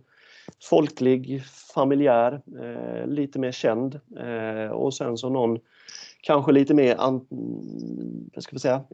[0.70, 1.42] folklig,
[1.74, 5.58] familjär, eh, lite mer känd eh, och sen så någon
[6.22, 7.26] kanske lite mer, an,
[8.34, 8.84] vad ska vi säga,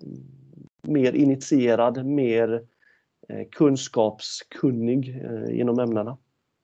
[0.83, 2.63] mer initierad, mer
[3.29, 6.17] eh, kunskapskunnig eh, inom ämnena.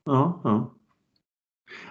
[0.05, 0.75] Ja, ja.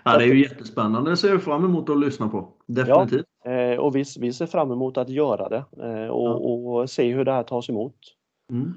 [0.05, 1.09] ja, det är ju jättespännande.
[1.09, 2.53] Det ser jag fram emot att lyssna på.
[2.65, 3.25] Definitivt.
[3.45, 6.33] Eh, och vi, vi ser fram emot att göra det eh, och, ja.
[6.33, 7.95] och, se hur det här tas emot.
[8.51, 8.73] Mm.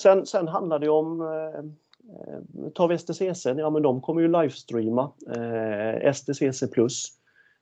[0.00, 1.22] Sen, sen handlar det om
[2.08, 7.08] Eh, tar vi STCC, ja men de kommer ju livestreama eh, STCC plus.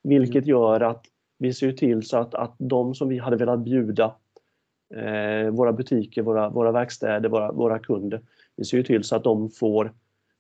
[0.03, 0.49] Vilket mm.
[0.49, 1.05] gör att
[1.39, 4.15] vi ser till så att, att de som vi hade velat bjuda
[4.95, 8.21] eh, våra butiker, våra, våra verkstäder, våra, våra kunder.
[8.57, 9.93] Vi ser till så att de får,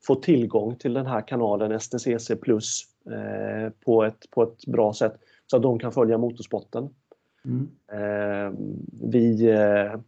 [0.06, 5.14] får tillgång till den här kanalen STCC plus eh, på, ett, på ett bra sätt
[5.46, 6.88] så att de kan följa motorsporten.
[7.44, 7.68] Mm.
[7.92, 8.52] Eh,
[9.10, 10.00] vi eh,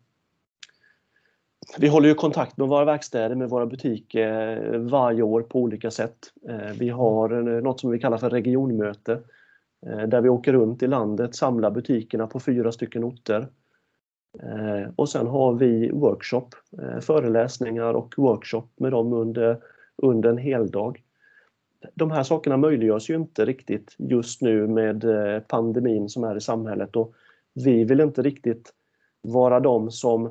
[1.79, 6.19] vi håller ju kontakt med våra verkstäder, med våra butiker varje år på olika sätt.
[6.49, 7.29] Eh, vi har
[7.61, 9.21] något som vi kallar för regionmöte
[9.87, 13.49] eh, där vi åker runt i landet, samlar butikerna på fyra stycken orter.
[14.43, 16.49] Eh, och sen har vi workshop,
[17.01, 19.59] föreläsningar och workshop med dem under,
[19.97, 21.04] under en hel dag.
[21.95, 25.05] De här sakerna möjliggörs ju inte riktigt just nu med
[25.49, 27.15] pandemin som är i samhället och
[27.55, 28.73] vi vill inte riktigt
[29.23, 30.31] vara de som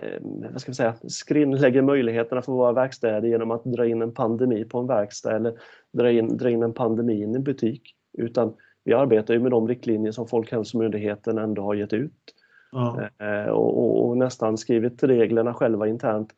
[0.00, 4.12] Eh, vad ska vi säga, skrinlägger möjligheterna för våra verkstäder genom att dra in en
[4.12, 5.58] pandemi på en verkstad eller
[5.92, 7.94] dra in, dra in en pandemi i en butik.
[8.18, 12.34] Utan vi arbetar ju med de riktlinjer som Folkhälsomyndigheten ändå har gett ut.
[12.72, 13.08] Ja.
[13.18, 16.32] Eh, och, och, och, nästan skrivit reglerna själva internt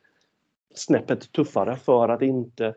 [0.74, 2.74] snäppet tuffare för att inte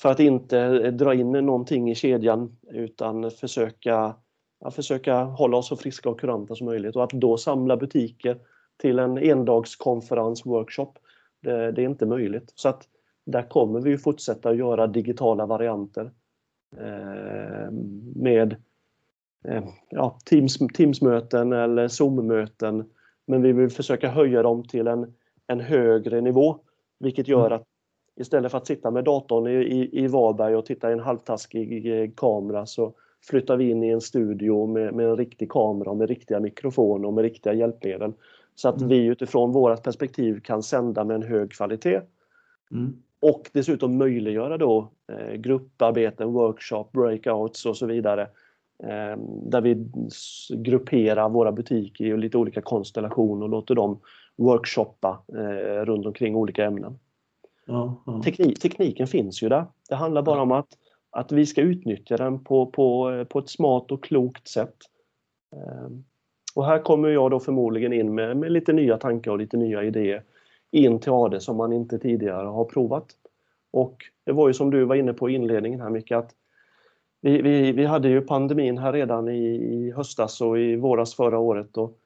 [0.00, 4.14] för att inte dra in någonting i kedjan utan försöka,
[4.60, 8.38] ja, försöka hålla oss så friska och kuranta som möjligt och att då samla butiker
[8.76, 10.92] till en endagskonferens, workshop.
[11.40, 12.52] Det, det, är inte möjligt.
[12.54, 12.88] Så att
[13.24, 16.10] där kommer vi fortsätta att göra digitala varianter.
[18.14, 18.56] med
[19.90, 22.90] ja, Teams, Teamsmöten eller Zoom-möten.
[23.26, 25.14] Men vi vill försöka höja dem till en,
[25.46, 26.58] en högre nivå,
[26.98, 27.56] vilket gör mm.
[27.56, 27.67] att
[28.20, 32.12] istället för att sitta med datorn i, i, i Varberg och titta i en halvtaskig
[32.16, 32.92] kamera så
[33.24, 37.14] flyttar vi in i en studio med, med en riktig kamera, med riktiga mikrofoner och
[37.14, 38.12] med riktiga hjälpmedel.
[38.54, 38.88] Så att mm.
[38.88, 42.00] vi utifrån vårt perspektiv kan sända med en hög kvalitet.
[42.70, 42.96] Mm.
[43.20, 48.22] Och dessutom möjliggöra då eh, grupparbeten, workshop, breakouts och så vidare.
[48.82, 49.86] Eh, där vi
[50.50, 54.00] grupperar våra butiker i lite olika konstellationer och låter dem
[54.36, 56.98] workshoppa eh, runt omkring olika ämnen.
[57.68, 58.22] Ja, ja.
[58.22, 59.66] Teknik, tekniken finns ju där.
[59.88, 60.68] Det handlar bara om att
[61.10, 64.76] att vi ska utnyttja den på, på, på ett smart och klokt sätt.
[65.52, 66.04] Ehm,
[66.54, 69.82] och här kommer jag då förmodligen in med, med lite nya tankar och lite nya
[69.82, 70.22] idéer
[70.70, 73.06] in till AD som man inte tidigare har provat.
[73.70, 76.30] Och det var ju som du var inne på i inledningen här Micke, att
[77.20, 81.38] vi, vi, vi hade ju pandemin här redan i, i höstas och i våras förra
[81.38, 81.76] året.
[81.76, 81.98] Och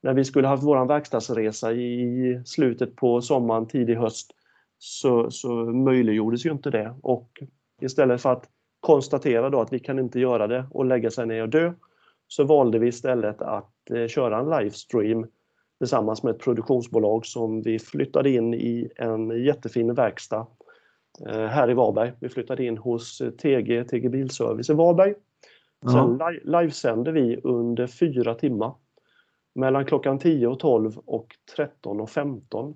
[0.00, 4.35] när vi skulle haft vår verkstadsresa i slutet på sommaren, tidig höst,
[4.78, 6.94] så, så möjliggjordes ju inte det.
[7.02, 7.42] Och
[7.80, 8.48] Istället för att
[8.80, 11.72] konstatera då att vi kan inte göra det och lägga sig ner och dö,
[12.28, 15.26] så valde vi istället att eh, köra en livestream
[15.78, 20.46] tillsammans med ett produktionsbolag som vi flyttade in i en jättefin verkstad
[21.28, 22.12] eh, här i Varberg.
[22.20, 25.14] Vi flyttade in hos TG, TG Bilservice i Varberg.
[25.92, 28.74] Sen li livesände vi under fyra timmar
[29.54, 32.74] mellan klockan 10 och 12 och 13 och 15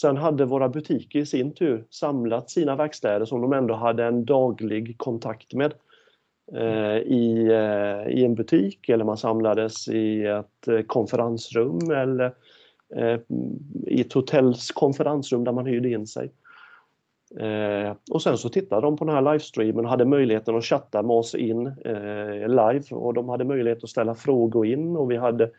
[0.00, 4.24] Sen hade våra butiker i sin tur samlat sina verkstäder som de ändå hade en
[4.24, 5.74] daglig kontakt med
[6.54, 12.34] eh, i, eh, i en butik eller man samlades i ett eh, konferensrum eller
[12.96, 13.20] eh,
[13.86, 16.32] i ett hotells konferensrum där man hyrde in sig.
[17.36, 21.02] Eh, och sen så tittade de på den här livestreamen och hade möjligheten att chatta
[21.02, 25.16] med oss in eh, live och de hade möjlighet att ställa frågor in och vi
[25.16, 25.50] hade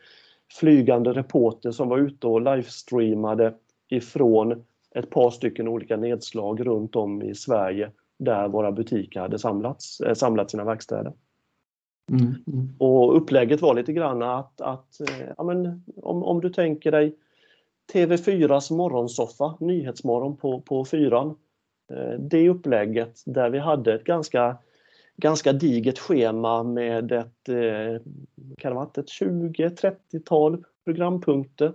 [0.60, 3.54] flygande reporter som var ute och livestreamade
[3.90, 10.00] ifrån ett par stycken olika nedslag runt om i Sverige där våra butiker hade samlats,
[10.00, 11.12] äh, samlat sina verkstäder.
[12.10, 12.68] Mm, mm.
[12.78, 17.16] Och upplägget var lite grann att, att äh, ja, men, om, om du tänker dig
[17.92, 21.36] TV4s morgonsoffa, Nyhetsmorgon på, på fyran.
[21.92, 24.56] Äh, det upplägget där vi hade ett ganska,
[25.16, 27.48] ganska digert schema med ett,
[28.58, 31.72] kan det ett 20-30-tal programpunkter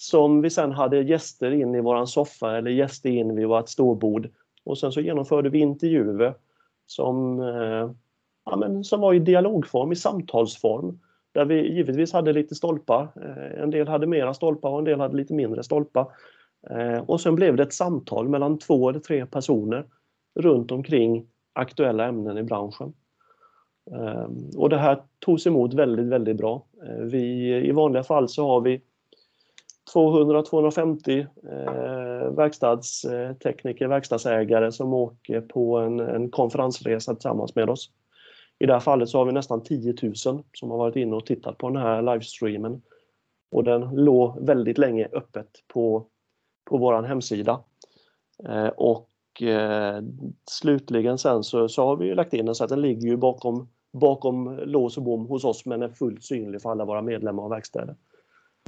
[0.00, 4.28] som vi sen hade gäster in i våran soffa eller gäster in vid vårt ståbord.
[4.64, 6.34] Och sen så genomförde vi intervjuer
[6.86, 7.90] som, eh,
[8.44, 10.98] ja, men, som var i dialogform, i samtalsform.
[11.32, 13.08] Där vi givetvis hade lite stolpar.
[13.22, 16.06] Eh, en del hade mera stolpar och en del hade lite mindre stolpar.
[16.70, 19.84] Eh, och sen blev det ett samtal mellan två eller tre personer
[20.34, 22.92] runt omkring aktuella ämnen i branschen.
[23.90, 26.64] Eh, och det här togs emot väldigt, väldigt bra.
[26.86, 28.80] Eh, vi, I vanliga fall så har vi
[29.94, 37.90] 200-250 eh, verkstadstekniker, verkstadsägare som åker på en, en konferensresa tillsammans med oss.
[38.58, 40.14] I det här fallet så har vi nästan 10 000
[40.52, 42.82] som har varit inne och tittat på den här livestreamen.
[43.50, 46.06] Och den låg väldigt länge öppet på,
[46.70, 47.60] på vår hemsida.
[48.48, 50.02] Eh, och eh,
[50.50, 53.68] slutligen sen så, så har vi lagt in den så att den ligger ju bakom,
[53.92, 57.52] bakom lås och bom hos oss men är fullt synlig för alla våra medlemmar och
[57.52, 57.96] verkstäder.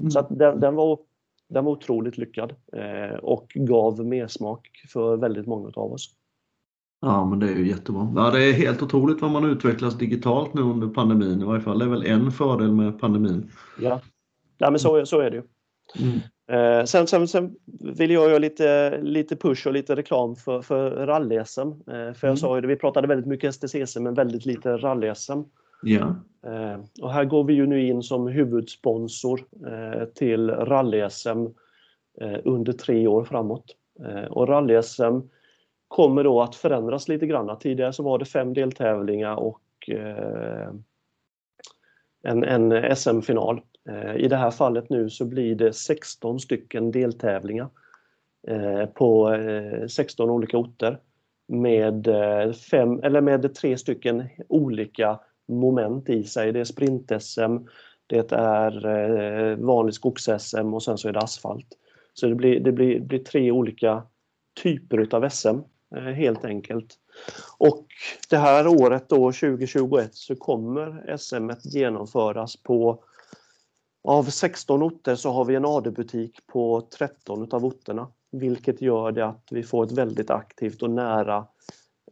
[0.01, 0.11] Mm.
[0.11, 0.99] Så att den, den, var
[1.51, 6.15] den var otroligt lyckad eh, och gav mersmak för väldigt många av oss.
[7.01, 8.13] Ja, men det är ju jättebra.
[8.17, 11.41] Ja, det är helt otroligt vad man utvecklas digitalt nu under pandemin.
[11.41, 13.51] I varje fall det är väl en fördel med pandemin.
[13.81, 14.01] Ja,
[14.59, 15.43] ja men så, så är det ju.
[15.99, 16.21] Mm.
[16.51, 17.55] Eh, sen, sen, sen,
[17.97, 21.69] vill jag göra lite, lite push och lite reklam för, för rally-SM.
[21.71, 22.37] Eh, för jag mm.
[22.37, 25.45] sa ju det, vi pratade väldigt mycket STCC men väldigt lite rally-SM.
[25.83, 26.15] Ja.
[26.47, 31.55] Eh, och här går vi ju nu in som huvudsponsor eh, till rally-SM
[32.21, 33.77] eh, under tre år framåt.
[34.31, 35.29] Och rally-SM
[35.89, 37.59] kommer då att förändras lite grann.
[37.59, 39.61] Tidigare så var det fem deltävlingar och
[42.23, 43.61] en, en SM-final.
[44.17, 47.69] I det här fallet nu så blir det 16 stycken deltävlingar
[48.95, 49.37] på
[49.89, 50.99] 16 olika orter
[51.49, 52.09] med,
[52.71, 55.19] fem, eller med tre stycken olika
[55.51, 56.53] moment i sig.
[56.53, 57.69] Det är sprint-SM,
[58.07, 61.67] det är eh, vanlig skogs-SM och sen så är det asfalt.
[62.15, 64.03] Så det blir, det blir, blir tre olika
[64.63, 65.59] typer utav SM
[65.97, 66.99] eh, helt enkelt.
[67.59, 67.87] Och
[68.31, 73.05] det här året då 2021 så kommer SM genomföras på
[74.03, 79.27] av 16 orter så har vi en AD-butik på 13 utav orterna vilket gör det
[79.27, 81.47] att vi får ett väldigt aktivt och nära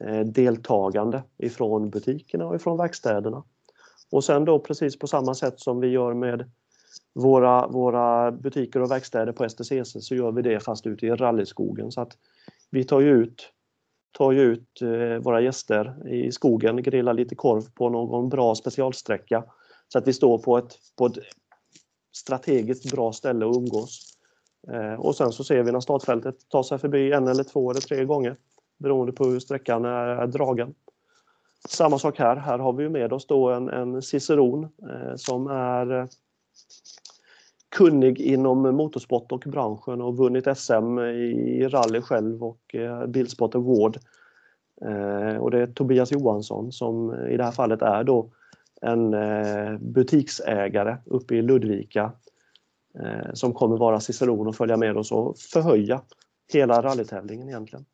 [0.00, 3.42] Eh, deltagande ifrån butikerna och ifrån verkstäderna.
[4.10, 6.50] Och sen då precis på samma sätt som vi gör med
[7.14, 11.92] våra, våra butiker och verkstäder på STCC så gör vi det fast ute i rallyskogen.
[11.92, 12.16] Så att
[12.70, 13.52] vi tar ju ut,
[14.12, 19.44] tar ju ut eh, våra gäster i skogen, grillar lite korv på någon bra specialsträcka
[19.88, 21.18] så att vi står på ett, på ett
[22.16, 24.14] strategiskt bra ställe att umgås.
[24.72, 27.80] Eh, och sen så ser vi när startfältet tar sig förbi en eller två eller
[27.80, 28.36] tre gånger
[28.78, 30.74] beroende på hur sträckan är dragen.
[31.68, 36.00] Samma sak här, här har vi med oss då en, en ciceron eh, som är
[36.00, 36.06] eh,
[37.68, 43.98] kunnig inom motorsport och branschen och vunnit SM i rally själv och eh, Bilsport Award.
[44.80, 48.30] Eh, och det är Tobias Johansson som i det här fallet är då
[48.80, 52.12] en eh, butiksägare uppe i Ludvika
[52.98, 56.02] eh, som kommer vara ciceron och följa med oss och förhöja
[56.52, 57.84] hela rallytävlingen egentligen.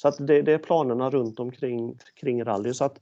[0.00, 2.74] Så att det, det, är planerna runt omkring kring rally.
[2.74, 3.00] Så att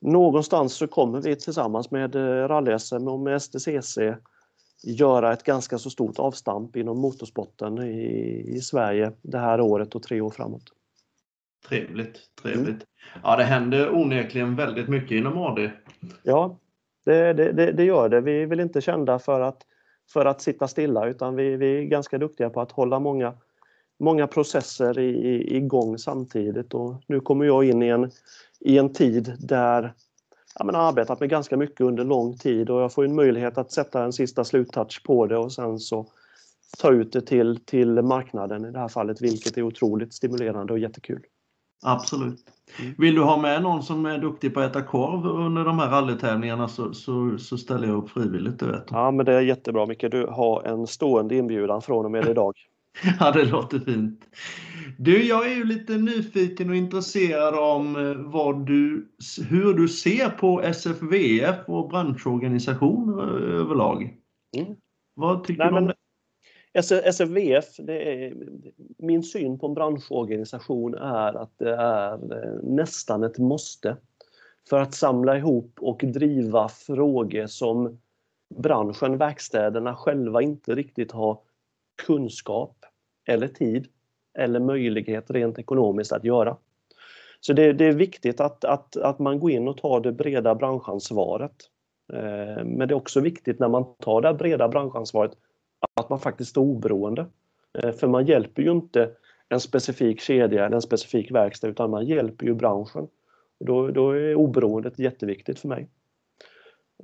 [0.00, 3.98] någonstans så kommer vi tillsammans med eh, rally-SM och med STCC
[4.82, 10.02] göra ett ganska så stort avstamp inom motorsporten i, i Sverige det här året och
[10.02, 10.62] tre år framåt.
[11.68, 12.68] Trevligt, trevligt.
[12.68, 13.20] Mm.
[13.22, 15.70] Ja, det händer onekligen väldigt mycket inom AD.
[16.22, 16.58] Ja,
[17.04, 18.20] det, det, det, gör det.
[18.20, 19.62] Vi är väl inte kända för att,
[20.12, 23.34] för att sitta stilla utan vi, vi är ganska duktiga på att hålla många,
[24.04, 26.74] många processer i, igång samtidigt.
[26.74, 28.10] Och nu kommer jag in i en,
[28.60, 29.94] i en tid där
[30.58, 33.72] jag har arbetat med ganska mycket under lång tid och jag får en möjlighet att
[33.72, 36.06] sätta en sista sluttouch på det och sen så
[36.78, 40.78] ta ut det till, till marknaden i det här fallet, vilket är otroligt stimulerande och
[40.78, 41.22] jättekul.
[41.86, 42.38] Absolut.
[42.98, 45.90] Vill du ha med någon som är duktig på att äta korv under de här
[45.90, 48.58] rallytävlingarna så, så, så ställer jag upp frivilligt.
[48.58, 48.84] Du vet.
[48.90, 50.04] Ja, men det är jättebra Micke.
[50.10, 52.54] Du har en stående inbjudan från och med idag.
[53.20, 54.28] ja, det låter fint.
[54.98, 59.08] Du, jag är ju lite nyfiken och intresserad om eh, vad du,
[59.48, 63.20] hur du ser på SFVF och branschorganisation
[63.60, 64.16] överlag.
[64.56, 64.76] Mm.
[65.14, 65.94] Vad tycker Nej, du om det?
[66.82, 68.34] SFVF, är,
[68.98, 73.96] min syn på en branschorganisation är att det är eh, nästan ett måste
[74.68, 77.98] för att samla ihop och driva frågor som
[78.54, 81.38] branschen, verkstäderna själva inte riktigt har
[82.06, 82.83] kunskap
[83.26, 83.86] eller tid
[84.38, 86.56] eller möjlighet rent ekonomiskt att göra.
[87.40, 90.54] Så det, det är viktigt att, att, att man går in och tar det breda
[90.54, 91.70] branschansvaret.
[92.12, 95.32] Eh, men det är också viktigt när man tar det breda branschansvaret
[95.94, 97.26] att man faktiskt är oberoende.
[97.78, 99.10] Eh, för man hjälper ju inte
[99.48, 103.08] en specifik kedja eller en specifik verkstad utan man hjälper ju branschen.
[103.60, 105.88] Då, då är oberoendet jätteviktigt för mig.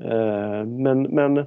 [0.01, 1.47] Eh, men, men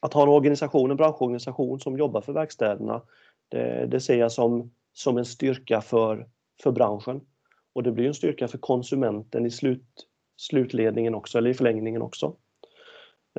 [0.00, 3.02] att ha en organisation, en branschorganisation som jobbar för verkstäderna,
[3.48, 6.26] det, det ser jag som, som en styrka för,
[6.62, 7.20] för branschen.
[7.72, 12.34] Och det blir en styrka för konsumenten i slut, slutledningen också, eller i förlängningen också.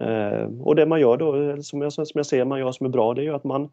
[0.01, 2.89] Eh, och det man gör då, som jag, som jag ser man gör som är
[2.89, 3.69] bra, det är ju att man,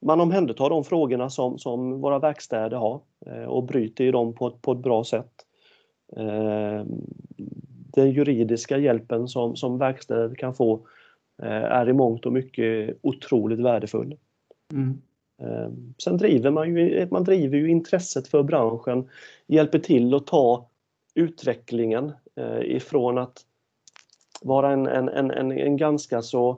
[0.00, 4.50] man omhändertar de frågorna som, som våra verkstäder har eh, och bryter i dem på,
[4.50, 5.32] på ett bra sätt.
[6.16, 6.84] Eh,
[7.94, 10.86] den juridiska hjälpen som, som verkstäder kan få
[11.42, 14.16] eh, är i mångt och mycket otroligt värdefull.
[14.72, 15.02] Mm.
[15.42, 19.08] Eh, sen driver man ju, man driver ju intresset för branschen,
[19.46, 20.68] hjälper till att ta
[21.14, 23.44] utvecklingen eh, ifrån att
[24.42, 26.50] vara en, en, en, en, en ganska så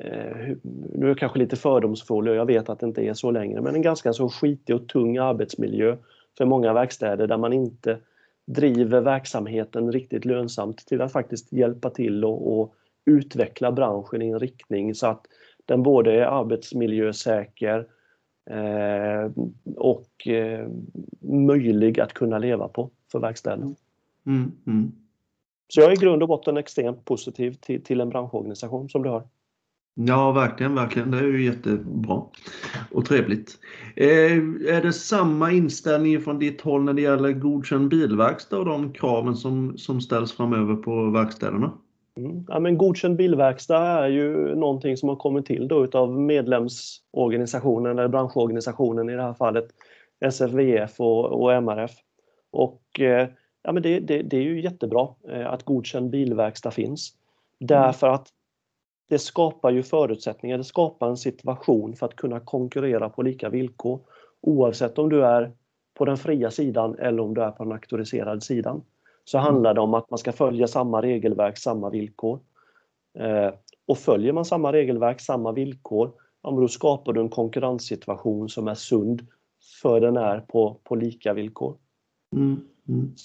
[0.00, 0.36] eh,
[0.94, 3.60] nu är jag kanske lite fördomsfull och jag vet att det inte är så längre,
[3.60, 5.96] men en ganska så skitig och tung arbetsmiljö
[6.38, 7.98] för många verkstäder där man inte
[8.46, 14.38] driver verksamheten riktigt lönsamt till att faktiskt hjälpa till och, och utveckla branschen i en
[14.38, 15.26] riktning så att
[15.66, 17.84] den både är arbetsmiljösäker eh,
[19.76, 20.68] och eh,
[21.20, 23.74] möjlig att kunna leva på för verkstäderna.
[24.26, 24.92] Mm, mm.
[25.68, 29.08] Så jag är i grund och botten extremt positiv till, till en branschorganisation som du
[29.08, 29.28] har.
[29.94, 31.10] Ja, verkligen, verkligen.
[31.10, 32.22] Det är ju jättebra
[32.90, 33.58] och trevligt.
[33.96, 34.32] Eh,
[34.74, 39.36] är det samma inställning från ditt håll när det gäller godkänd bilverkstad och de kraven
[39.36, 41.72] som, som ställs framöver på verkstäderna?
[42.18, 42.44] Mm.
[42.48, 48.08] Ja, men godkänd bilverkstad är ju någonting som har kommit till då utav medlemsorganisationen eller
[48.08, 49.64] branschorganisationen i det här fallet
[50.20, 51.92] SFVF och, och MRF.
[52.50, 53.28] Och eh,
[53.62, 57.12] ja, men det, det, det är ju jättebra eh, att godkänd bilverkstad finns.
[57.60, 58.28] Därför att
[59.08, 64.00] det skapar ju förutsättningar, det skapar en situation för att kunna konkurrera på lika villkor
[64.40, 65.52] oavsett om du är
[65.94, 68.82] på den fria sidan eller om du är på den auktoriserade sidan.
[69.28, 72.40] Så handlar det om att man ska följa samma regelverk, samma villkor.
[73.18, 73.50] Eh,
[73.86, 76.12] och följer man samma regelverk, samma villkor,
[76.42, 79.26] ja, då skapar du en konkurrenssituation som är sund
[79.82, 81.76] för den är på, på lika villkor.
[82.36, 82.60] Mm.
[82.88, 83.16] Mm.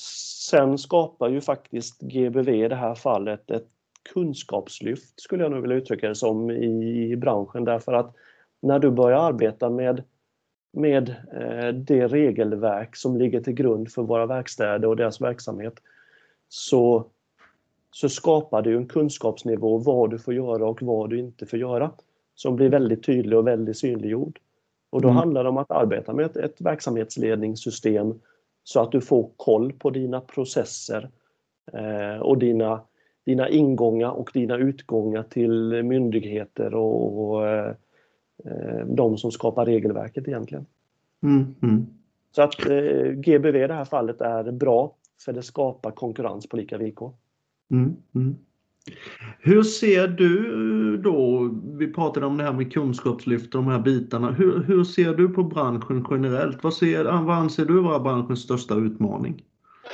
[0.49, 3.68] Sen skapar ju faktiskt GBV i det här fallet ett
[4.14, 8.16] kunskapslyft skulle jag nog vilja uttrycka det som i branschen därför att
[8.62, 10.04] när du börjar arbeta med,
[10.74, 15.74] med eh, det regelverk som ligger till grund för våra verkstäder och deras verksamhet
[16.54, 17.06] så,
[17.91, 21.91] så skapar du en kunskapsnivå vad du får göra och vad du inte får göra
[22.36, 24.39] som blir väldigt tydlig och väldigt synliggjord.
[24.89, 25.18] Och då mm.
[25.18, 28.20] handlar det om att arbeta med ett, ett verksamhetsledningssystem
[28.64, 31.10] så att du får koll på dina processer
[31.74, 32.82] eh, och dina,
[33.26, 37.76] dina ingångar och dina utgångar till myndigheter och, och eh,
[38.86, 40.66] de som skapar regelverket egentligen.
[41.24, 41.86] Mm, mm.
[42.32, 44.93] Så att eh, GBV i det här fallet är bra
[45.26, 47.13] för det skapar konkurrens på lika villkor.
[47.71, 48.36] Mm, mm.
[49.39, 54.32] hur ser du då, vi pratade om det här med kunskapslyft och de här bitarna.
[54.32, 56.63] Hur, hur ser du på branschen generellt?
[56.63, 59.43] Vad, ser, vad anser du vara branschens största utmaning?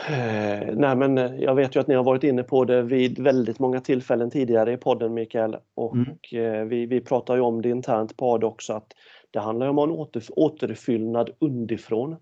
[0.07, 3.19] Eh, nej men eh, jag vet ju att ni har varit inne på det vid
[3.19, 6.07] väldigt många tillfällen tidigare i podden Mikael och mm.
[6.33, 8.93] eh, vi, vi pratar ju om det internt på AD också att
[9.31, 12.17] det handlar om en åter, återfyllnad underifrån eh,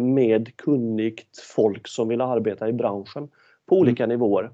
[0.00, 3.28] med kunnigt folk som vill arbeta i branschen
[3.66, 3.82] på mm.
[3.82, 4.14] olika mm.
[4.14, 4.50] nivåer.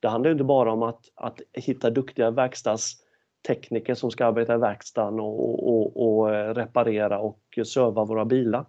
[0.00, 5.20] Det handlar inte bara om att, att hitta duktiga verkstadstekniker som ska arbeta i verkstaden
[5.20, 8.66] och, och, och eh, reparera och serva våra bilar.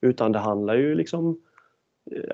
[0.00, 1.40] Utan det handlar ju liksom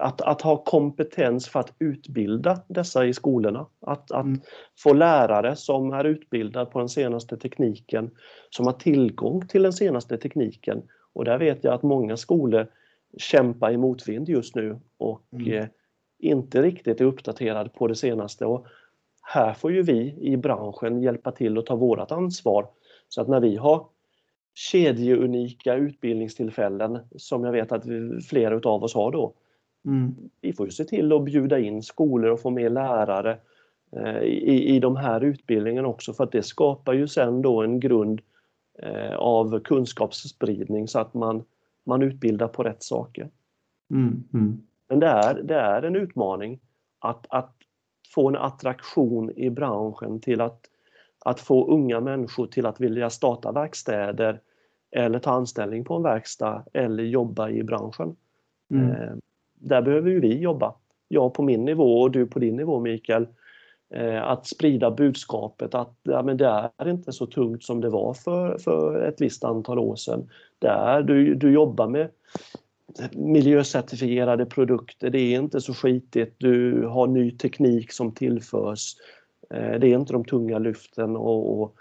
[0.00, 3.66] att, att ha kompetens för att utbilda dessa i skolorna.
[3.80, 4.40] Att, att mm.
[4.78, 8.10] få lärare som är utbildade på den senaste tekniken,
[8.50, 10.82] som har tillgång till den senaste tekniken.
[11.12, 12.66] Och där vet jag att många skolor
[13.16, 15.52] kämpar i motvind just nu och mm.
[15.52, 15.66] eh,
[16.18, 18.46] inte riktigt är uppdaterade på det senaste.
[18.46, 18.66] Och
[19.22, 22.66] här får ju vi i branschen hjälpa till och ta vårt ansvar.
[23.08, 23.86] Så att när vi har
[24.54, 27.84] kedjeunika utbildningstillfällen, som jag vet att
[28.28, 29.34] flera utav oss har då,
[29.86, 30.14] Mm.
[30.40, 33.38] Vi får ju se till att bjuda in skolor och få med lärare
[33.92, 37.80] eh, i, i de här utbildningarna också för att det skapar ju sen då en
[37.80, 38.20] grund
[38.78, 41.44] eh, av kunskapsspridning så att man,
[41.84, 43.30] man utbildar på rätt saker.
[43.90, 44.24] Mm.
[44.34, 44.62] Mm.
[44.88, 46.60] Men det är, det är en utmaning
[46.98, 47.56] att, att
[48.14, 50.60] få en attraktion i branschen till att,
[51.24, 54.40] att få unga människor till att vilja starta verkstäder
[54.90, 58.16] eller ta anställning på en verkstad eller jobba i branschen.
[58.70, 58.90] Mm.
[58.90, 59.12] Eh,
[59.54, 60.74] där behöver ju vi jobba.
[61.08, 63.26] Jag på min nivå och du på din nivå Mikael.
[63.90, 68.14] Eh, att sprida budskapet att ja, men det är inte så tungt som det var
[68.14, 70.30] för, för ett visst antal år sedan.
[70.58, 72.08] Där du, du jobbar med
[73.12, 76.34] miljöcertifierade produkter, det är inte så skitigt.
[76.38, 78.94] Du har ny teknik som tillförs.
[79.50, 81.74] Eh, det är inte de tunga lyften och, och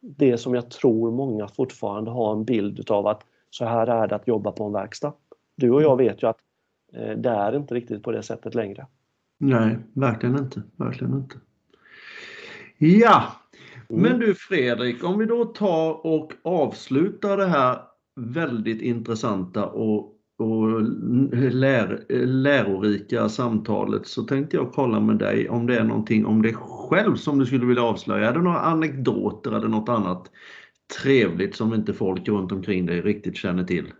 [0.00, 4.14] det som jag tror många fortfarande har en bild utav att så här är det
[4.14, 5.12] att jobba på en verkstad.
[5.56, 6.38] Du och jag vet ju att
[6.92, 8.86] Eh, det är inte riktigt på det sättet längre.
[9.38, 10.62] Nej, verkligen inte.
[10.76, 11.36] Verkligen inte.
[12.78, 13.32] Ja,
[13.88, 14.02] mm.
[14.02, 17.78] men du Fredrik, om vi då tar och avslutar det här
[18.16, 20.82] väldigt intressanta och, och
[21.52, 26.54] lär, lärorika samtalet så tänkte jag kolla med dig om det är någonting om dig
[26.58, 28.28] själv som du skulle vilja avslöja.
[28.28, 30.30] Är det några anekdoter eller något annat
[31.02, 33.92] trevligt som inte folk runt omkring dig riktigt känner till?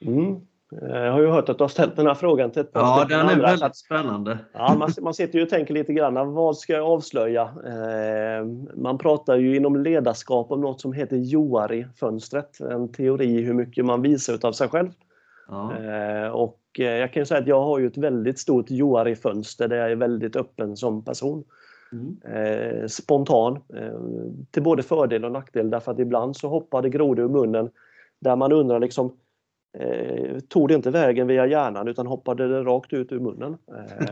[0.00, 0.40] Mm.
[0.72, 2.80] Eh, jag har ju hört att du har ställt den här frågan till ett par
[2.80, 3.46] Ja, den är andra.
[3.46, 4.38] väldigt spännande.
[4.52, 7.42] Ja, man, man sitter ju och tänker lite grann, vad ska jag avslöja?
[7.42, 8.44] Eh,
[8.74, 14.02] man pratar ju inom ledarskap om något som heter Joari-fönstret, en teori hur mycket man
[14.02, 14.88] visar av sig själv.
[15.48, 15.72] Ja.
[15.76, 19.76] Eh, och jag kan ju säga att jag har ju ett väldigt stort Joari-fönster där
[19.76, 21.44] jag är väldigt öppen som person.
[21.92, 22.88] Mm.
[22.88, 23.58] spontan,
[24.50, 27.70] till både fördel och nackdel därför att ibland så hoppar det grodor ur munnen
[28.20, 29.16] där man undrar liksom
[29.80, 33.56] eh, tog det inte vägen via hjärnan utan hoppade det rakt ut ur munnen.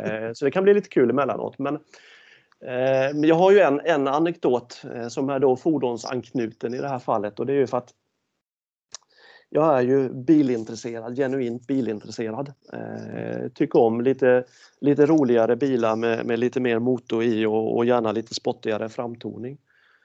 [0.00, 1.58] Eh, så det kan bli lite kul emellanåt.
[1.58, 1.74] Men,
[2.64, 6.98] eh, jag har ju en, en anekdot eh, som är då fordonsanknuten i det här
[6.98, 7.90] fallet och det är ju för att
[9.54, 12.52] jag är ju bilintresserad, genuint bilintresserad.
[12.72, 14.44] Eh, tycker om lite,
[14.80, 19.58] lite roligare bilar med, med lite mer motor i och, och gärna lite spottigare framtoning.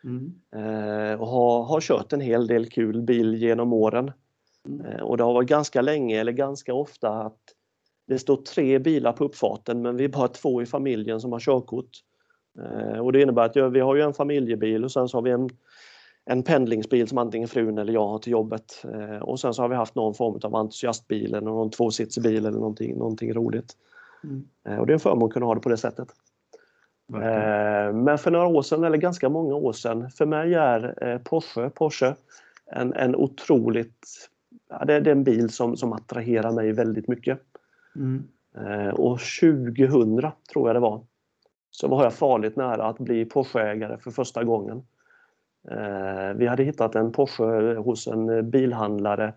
[0.04, 0.34] Mm.
[0.56, 4.12] Eh, och har, har kört en hel del kul bil genom åren.
[4.70, 4.86] Mm.
[4.86, 7.40] Eh, och det har varit ganska länge eller ganska ofta att
[8.08, 11.40] det står tre bilar på uppfarten men vi är bara två i familjen som har
[11.40, 11.90] körkort.
[12.60, 15.32] Eh, och det innebär att vi har ju en familjebil och sen så har vi
[15.32, 15.50] en,
[16.26, 18.86] en pendlingsbil som antingen frun eller jag har till jobbet.
[18.94, 22.46] Eh, och sen så har vi haft någon form av entusiastbil eller någon tvåsitsig bil
[22.46, 23.74] eller någonting, någonting roligt.
[24.24, 24.80] Mm.
[24.80, 26.08] Och det är en förmån att kunna ha det på det sättet.
[27.08, 28.04] Verkligen.
[28.04, 32.16] Men för några år sedan, eller ganska många år sedan, för mig är Porsche, Porsche
[32.72, 34.29] en, en otroligt
[34.70, 37.40] ja, det, det, är en bil som, som attraherar mig väldigt mycket.
[37.96, 38.24] Mm.
[38.58, 41.06] Eh, och 2000 tror jag det var,
[41.72, 44.84] så var jag farligt nära att bli Porsche-ägare för första gången.
[45.72, 49.34] Eh, vi hade hittat en Porsche hos en bilhandlare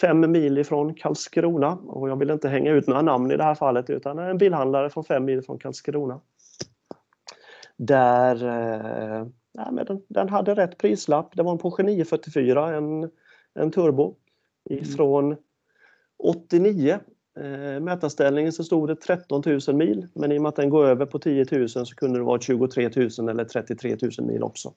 [0.00, 3.54] fem mil ifrån Karlskrona och jag vill inte hänga ut några namn i det här
[3.54, 6.20] fallet utan en bilhandlare från fem mil från Karlskrona.
[7.76, 9.26] Där eh,
[9.72, 11.36] men den, den, hade rätt prislapp.
[11.36, 13.10] Det var en Porsche 944, en,
[13.54, 14.16] en turbo
[14.68, 15.38] ifrån mm.
[16.18, 16.98] 89.
[17.40, 20.86] Eh, mätarställningen så stod det 13 000 mil men i och med att den går
[20.86, 24.72] över på 10 000 så kunde det vara 23 000 eller 33 000 mil också.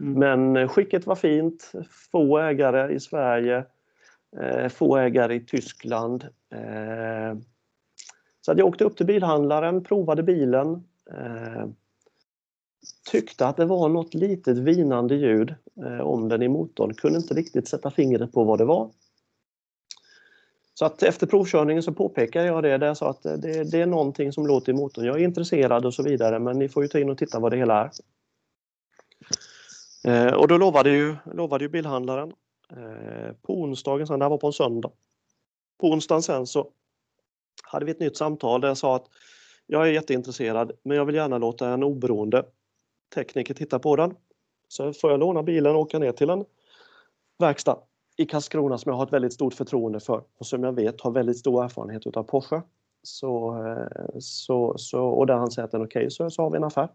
[0.00, 0.18] Mm.
[0.18, 1.72] Men eh, skicket var fint,
[2.12, 3.64] få ägare i Sverige,
[4.40, 6.24] eh, få ägare i Tyskland.
[6.54, 7.38] Eh,
[8.40, 11.66] så jag åkte upp till bilhandlaren, provade bilen, eh,
[13.10, 15.54] tyckte att det var något litet vinande ljud
[15.86, 18.90] eh, om den i motorn, kunde inte riktigt sätta fingret på vad det var.
[20.80, 23.86] Så att efter provkörningen så påpekade jag det, där jag sa att det, det, är
[23.86, 25.04] någonting som låter i motorn.
[25.04, 27.52] Jag är intresserad och så vidare men ni får ju ta in och titta vad
[27.52, 27.90] det hela
[30.04, 30.26] är.
[30.26, 32.32] Eh, och då lovade ju, lovade ju bilhandlaren
[32.70, 34.90] eh, på onsdagen, sen det här var på en söndag.
[35.80, 36.70] På onsdagen sen så
[37.62, 39.06] hade vi ett nytt samtal där jag sa att
[39.66, 42.44] jag är jätteintresserad men jag vill gärna låta en oberoende
[43.14, 44.14] tekniker titta på den.
[44.68, 46.44] Så får jag låna bilen och åka ner till en
[47.38, 47.78] verkstad
[48.20, 51.10] i Karlskrona som jag har ett väldigt stort förtroende för och som jag vet har
[51.10, 52.62] väldigt stor erfarenhet utav Porsche.
[53.02, 56.42] Så, eh, så, så, och där han säger att den är okej okay, så, så
[56.42, 56.88] har vi en affär.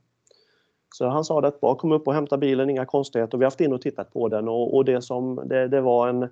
[0.95, 3.37] Så han sa att bara kom upp och hämta bilen, inga konstigheter.
[3.37, 6.07] Vi har haft in och tittat på den och, och det, som, det, det var
[6.07, 6.29] en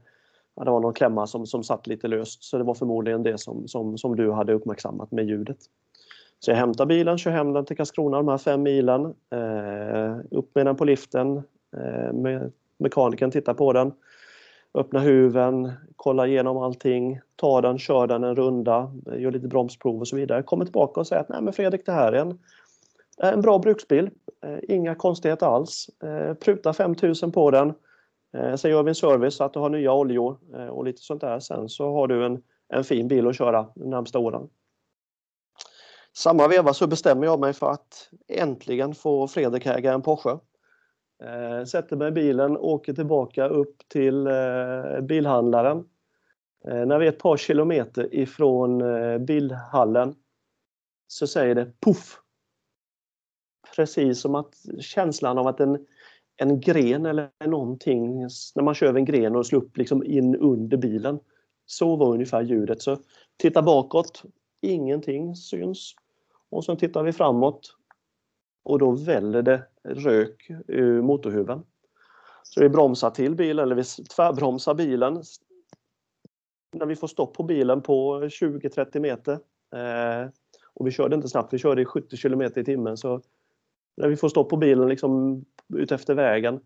[0.56, 3.38] ja, det var någon klämma som, som satt lite löst så det var förmodligen det
[3.38, 5.58] som, som, som du hade uppmärksammat med ljudet.
[6.40, 9.06] Så jag hämtar bilen, kör hem den till Karlskrona, de här fem milen.
[9.30, 11.38] Eh, upp med den på liften.
[11.78, 13.92] Eh, med mekanikern tittar på den
[14.74, 20.08] öppna huven, kolla igenom allting, ta den, kör den en runda, gör lite bromsprov och
[20.08, 20.44] så vidare.
[20.44, 22.40] Kommer tillbaka och säger att Nej, men Fredrik, det här är en,
[23.24, 24.10] eh, en bra bruksbil.
[24.44, 25.90] Eh, inga konstigheter alls.
[26.04, 27.74] Eh, pruta 5000 på den.
[28.58, 30.38] Sen gör vi en service så att du har nya oljor
[30.70, 31.40] och lite sånt där.
[31.40, 34.50] Sen så har du en, en fin bil att köra de närmsta åren.
[36.14, 40.38] Samma veva så bestämmer jag mig för att äntligen få Fredrik äga en Porsche.
[41.24, 45.78] Eh, sätter mig i bilen, åker tillbaka upp till eh, bilhandlaren.
[46.68, 50.16] Eh, när vi är ett par kilometer ifrån eh, bilhallen
[51.08, 52.20] så säger det puff.
[53.76, 55.86] Precis som att känslan av att en,
[56.38, 58.22] en gren eller någonting,
[58.56, 61.20] när man kör över en gren och slår upp liksom in under bilen.
[61.66, 62.82] Så var ungefär ljudet.
[62.82, 62.98] Så
[63.38, 64.24] titta bakåt,
[64.62, 65.96] ingenting syns.
[66.50, 67.76] Och sen tittar vi framåt
[68.64, 71.64] och då väller det rök ur motorhuven.
[72.44, 75.24] Så vi bromsar till bilen, eller vi tvärbromsar bilen.
[76.74, 79.34] När vi får stopp på bilen på 20-30 meter.
[79.76, 80.30] Eh,
[80.74, 82.98] och vi körde inte snabbt, vi körde i 70 km i timmen.
[82.98, 83.22] Så
[83.98, 85.44] när vi får stopp på bilen liksom
[85.74, 86.60] utefter vägen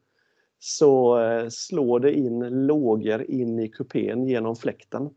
[0.60, 5.10] så eh, slår det in lågor in i kupén genom fläkten.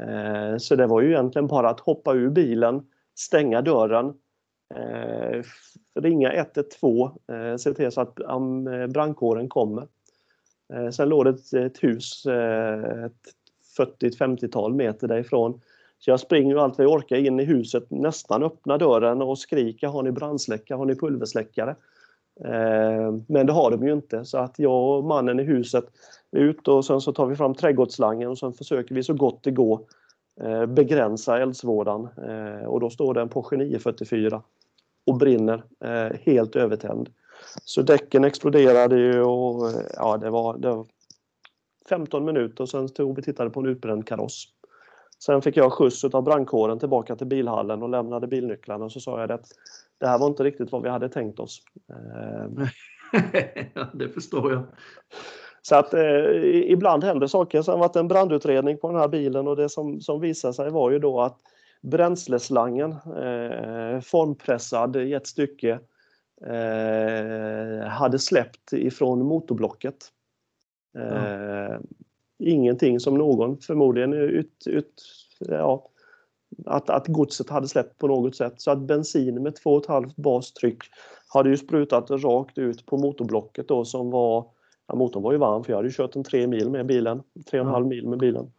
[0.00, 4.14] Eh, så det var ju egentligen bara att hoppa ur bilen, stänga dörren,
[4.74, 5.42] eh,
[5.94, 9.86] ringa 112, eh, se till så att um, brandkåren kommer.
[10.74, 13.08] Eh, sen låg det ett, ett hus eh,
[13.78, 15.60] 40-50-tal meter därifrån.
[15.98, 19.86] Så jag springer allt vad jag orkar in i huset, nästan öppnar dörren och skriker
[19.86, 21.76] har ni brandsläckare, har ni pulversläckare?
[22.44, 25.84] Eh, men det har de ju inte så att jag och mannen i huset
[26.30, 29.42] är ute och sen så tar vi fram trädgårdsslangen och sen försöker vi så gott
[29.42, 29.80] det går
[30.40, 34.42] eh, begränsa eldsvådan eh, och då står den på 944
[35.06, 37.08] och brinner eh, helt övertänd.
[37.64, 40.86] Så däcken exploderade ju och ja, det var, det var
[41.88, 44.44] 15 minuter och sen tog vi tittade på en utbränd kaross.
[45.24, 49.20] Sen fick jag skjuts av brandkåren tillbaka till bilhallen och lämnade bilnycklarna och så sa
[49.20, 49.46] jag att
[49.98, 51.62] det här var inte riktigt vad vi hade tänkt oss.
[53.92, 54.62] det förstår jag.
[55.62, 56.00] Så att eh,
[56.44, 57.62] ibland händer saker.
[57.62, 60.70] Sen var det en brandutredning på den här bilen och det som, som visade sig
[60.70, 61.38] var ju då att
[61.90, 65.80] bränsleslangen eh, formpressad i ett stycke
[66.46, 69.96] eh, hade släppt ifrån motorblocket.
[70.98, 71.82] Eh, mm.
[72.38, 75.02] Ingenting som någon förmodligen ut, ut
[75.38, 75.88] ja,
[76.66, 78.54] att, att godset hade släppt på något sätt.
[78.56, 80.78] Så att bensin med 2,5 bastryck
[81.28, 84.46] hade ju sprutat rakt ut på motorblocket då som var
[84.86, 87.60] Ja, motorn var ju varm för jag hade kört en tre mil med bilen, tre
[87.60, 88.52] och en halv mil med bilen.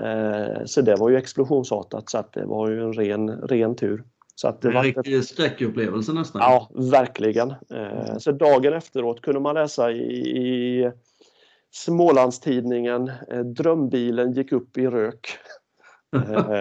[0.00, 4.04] Eh, så det var ju explosionsartat så att det var ju en ren, ren tur.
[4.34, 6.40] Så att det en var riktig skräckupplevelse nästan.
[6.40, 7.50] Ja, verkligen.
[7.50, 10.92] Eh, så dagen efteråt kunde man läsa i, i
[11.70, 13.10] Smålandstidningen
[13.56, 15.28] Drömbilen gick upp i rök.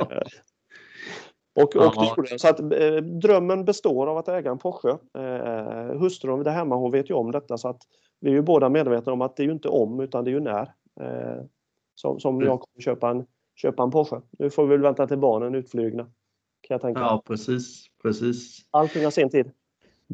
[1.55, 4.89] Och, och det Så att, eh, drömmen består av att äga en Porsche.
[5.17, 7.81] Eh, hustrun där hemma hon vet ju om detta så att
[8.19, 10.33] vi är ju båda medvetna om att det är ju inte om utan det är
[10.33, 10.73] ju när.
[12.01, 12.47] Som som mm.
[12.47, 13.25] jag kommer köpa en,
[13.55, 14.21] köpa en Porsche.
[14.39, 16.03] Nu får vi väl vänta till barnen utflygna.
[16.61, 16.99] Kan jag tänka.
[16.99, 18.65] Ja precis, precis.
[18.71, 19.51] Allting har sin tid.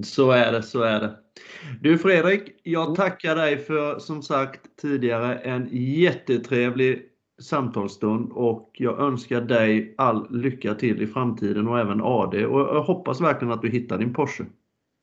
[0.03, 1.15] Så är det, så är det.
[1.81, 2.95] Du Fredrik, jag mm.
[2.95, 7.09] tackar dig för som sagt tidigare en jättetrevlig
[7.41, 12.83] samtalsstund och jag önskar dig all lycka till i framtiden och även AD och jag
[12.83, 14.45] hoppas verkligen att du hittar din Porsche.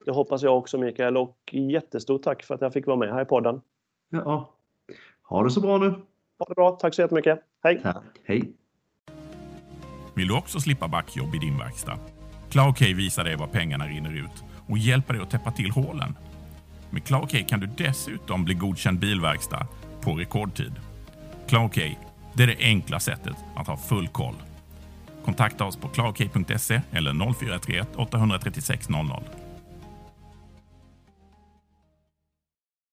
[0.05, 3.22] Det hoppas jag också Mikael och jättestort tack för att jag fick vara med här
[3.22, 3.61] i podden.
[4.11, 4.55] Ja.
[5.22, 5.95] Ha det så bra nu.
[6.39, 6.70] Ha det bra.
[6.70, 7.39] Tack så jättemycket.
[7.62, 7.80] Hej!
[7.82, 8.03] Tack.
[8.24, 8.53] Hej!
[10.14, 11.99] Vill du också slippa backjobb i din verkstad?
[12.51, 16.16] CloudK visar dig var pengarna rinner ut och hjälper dig att täppa till hålen.
[16.91, 19.66] Med CloudK kan du dessutom bli godkänd bilverkstad
[20.01, 20.72] på rekordtid.
[21.49, 21.78] CloudK
[22.37, 24.35] det är det enkla sättet att ha full koll.
[25.24, 29.07] Kontakta oss på clarkey.se eller 0431 836 00.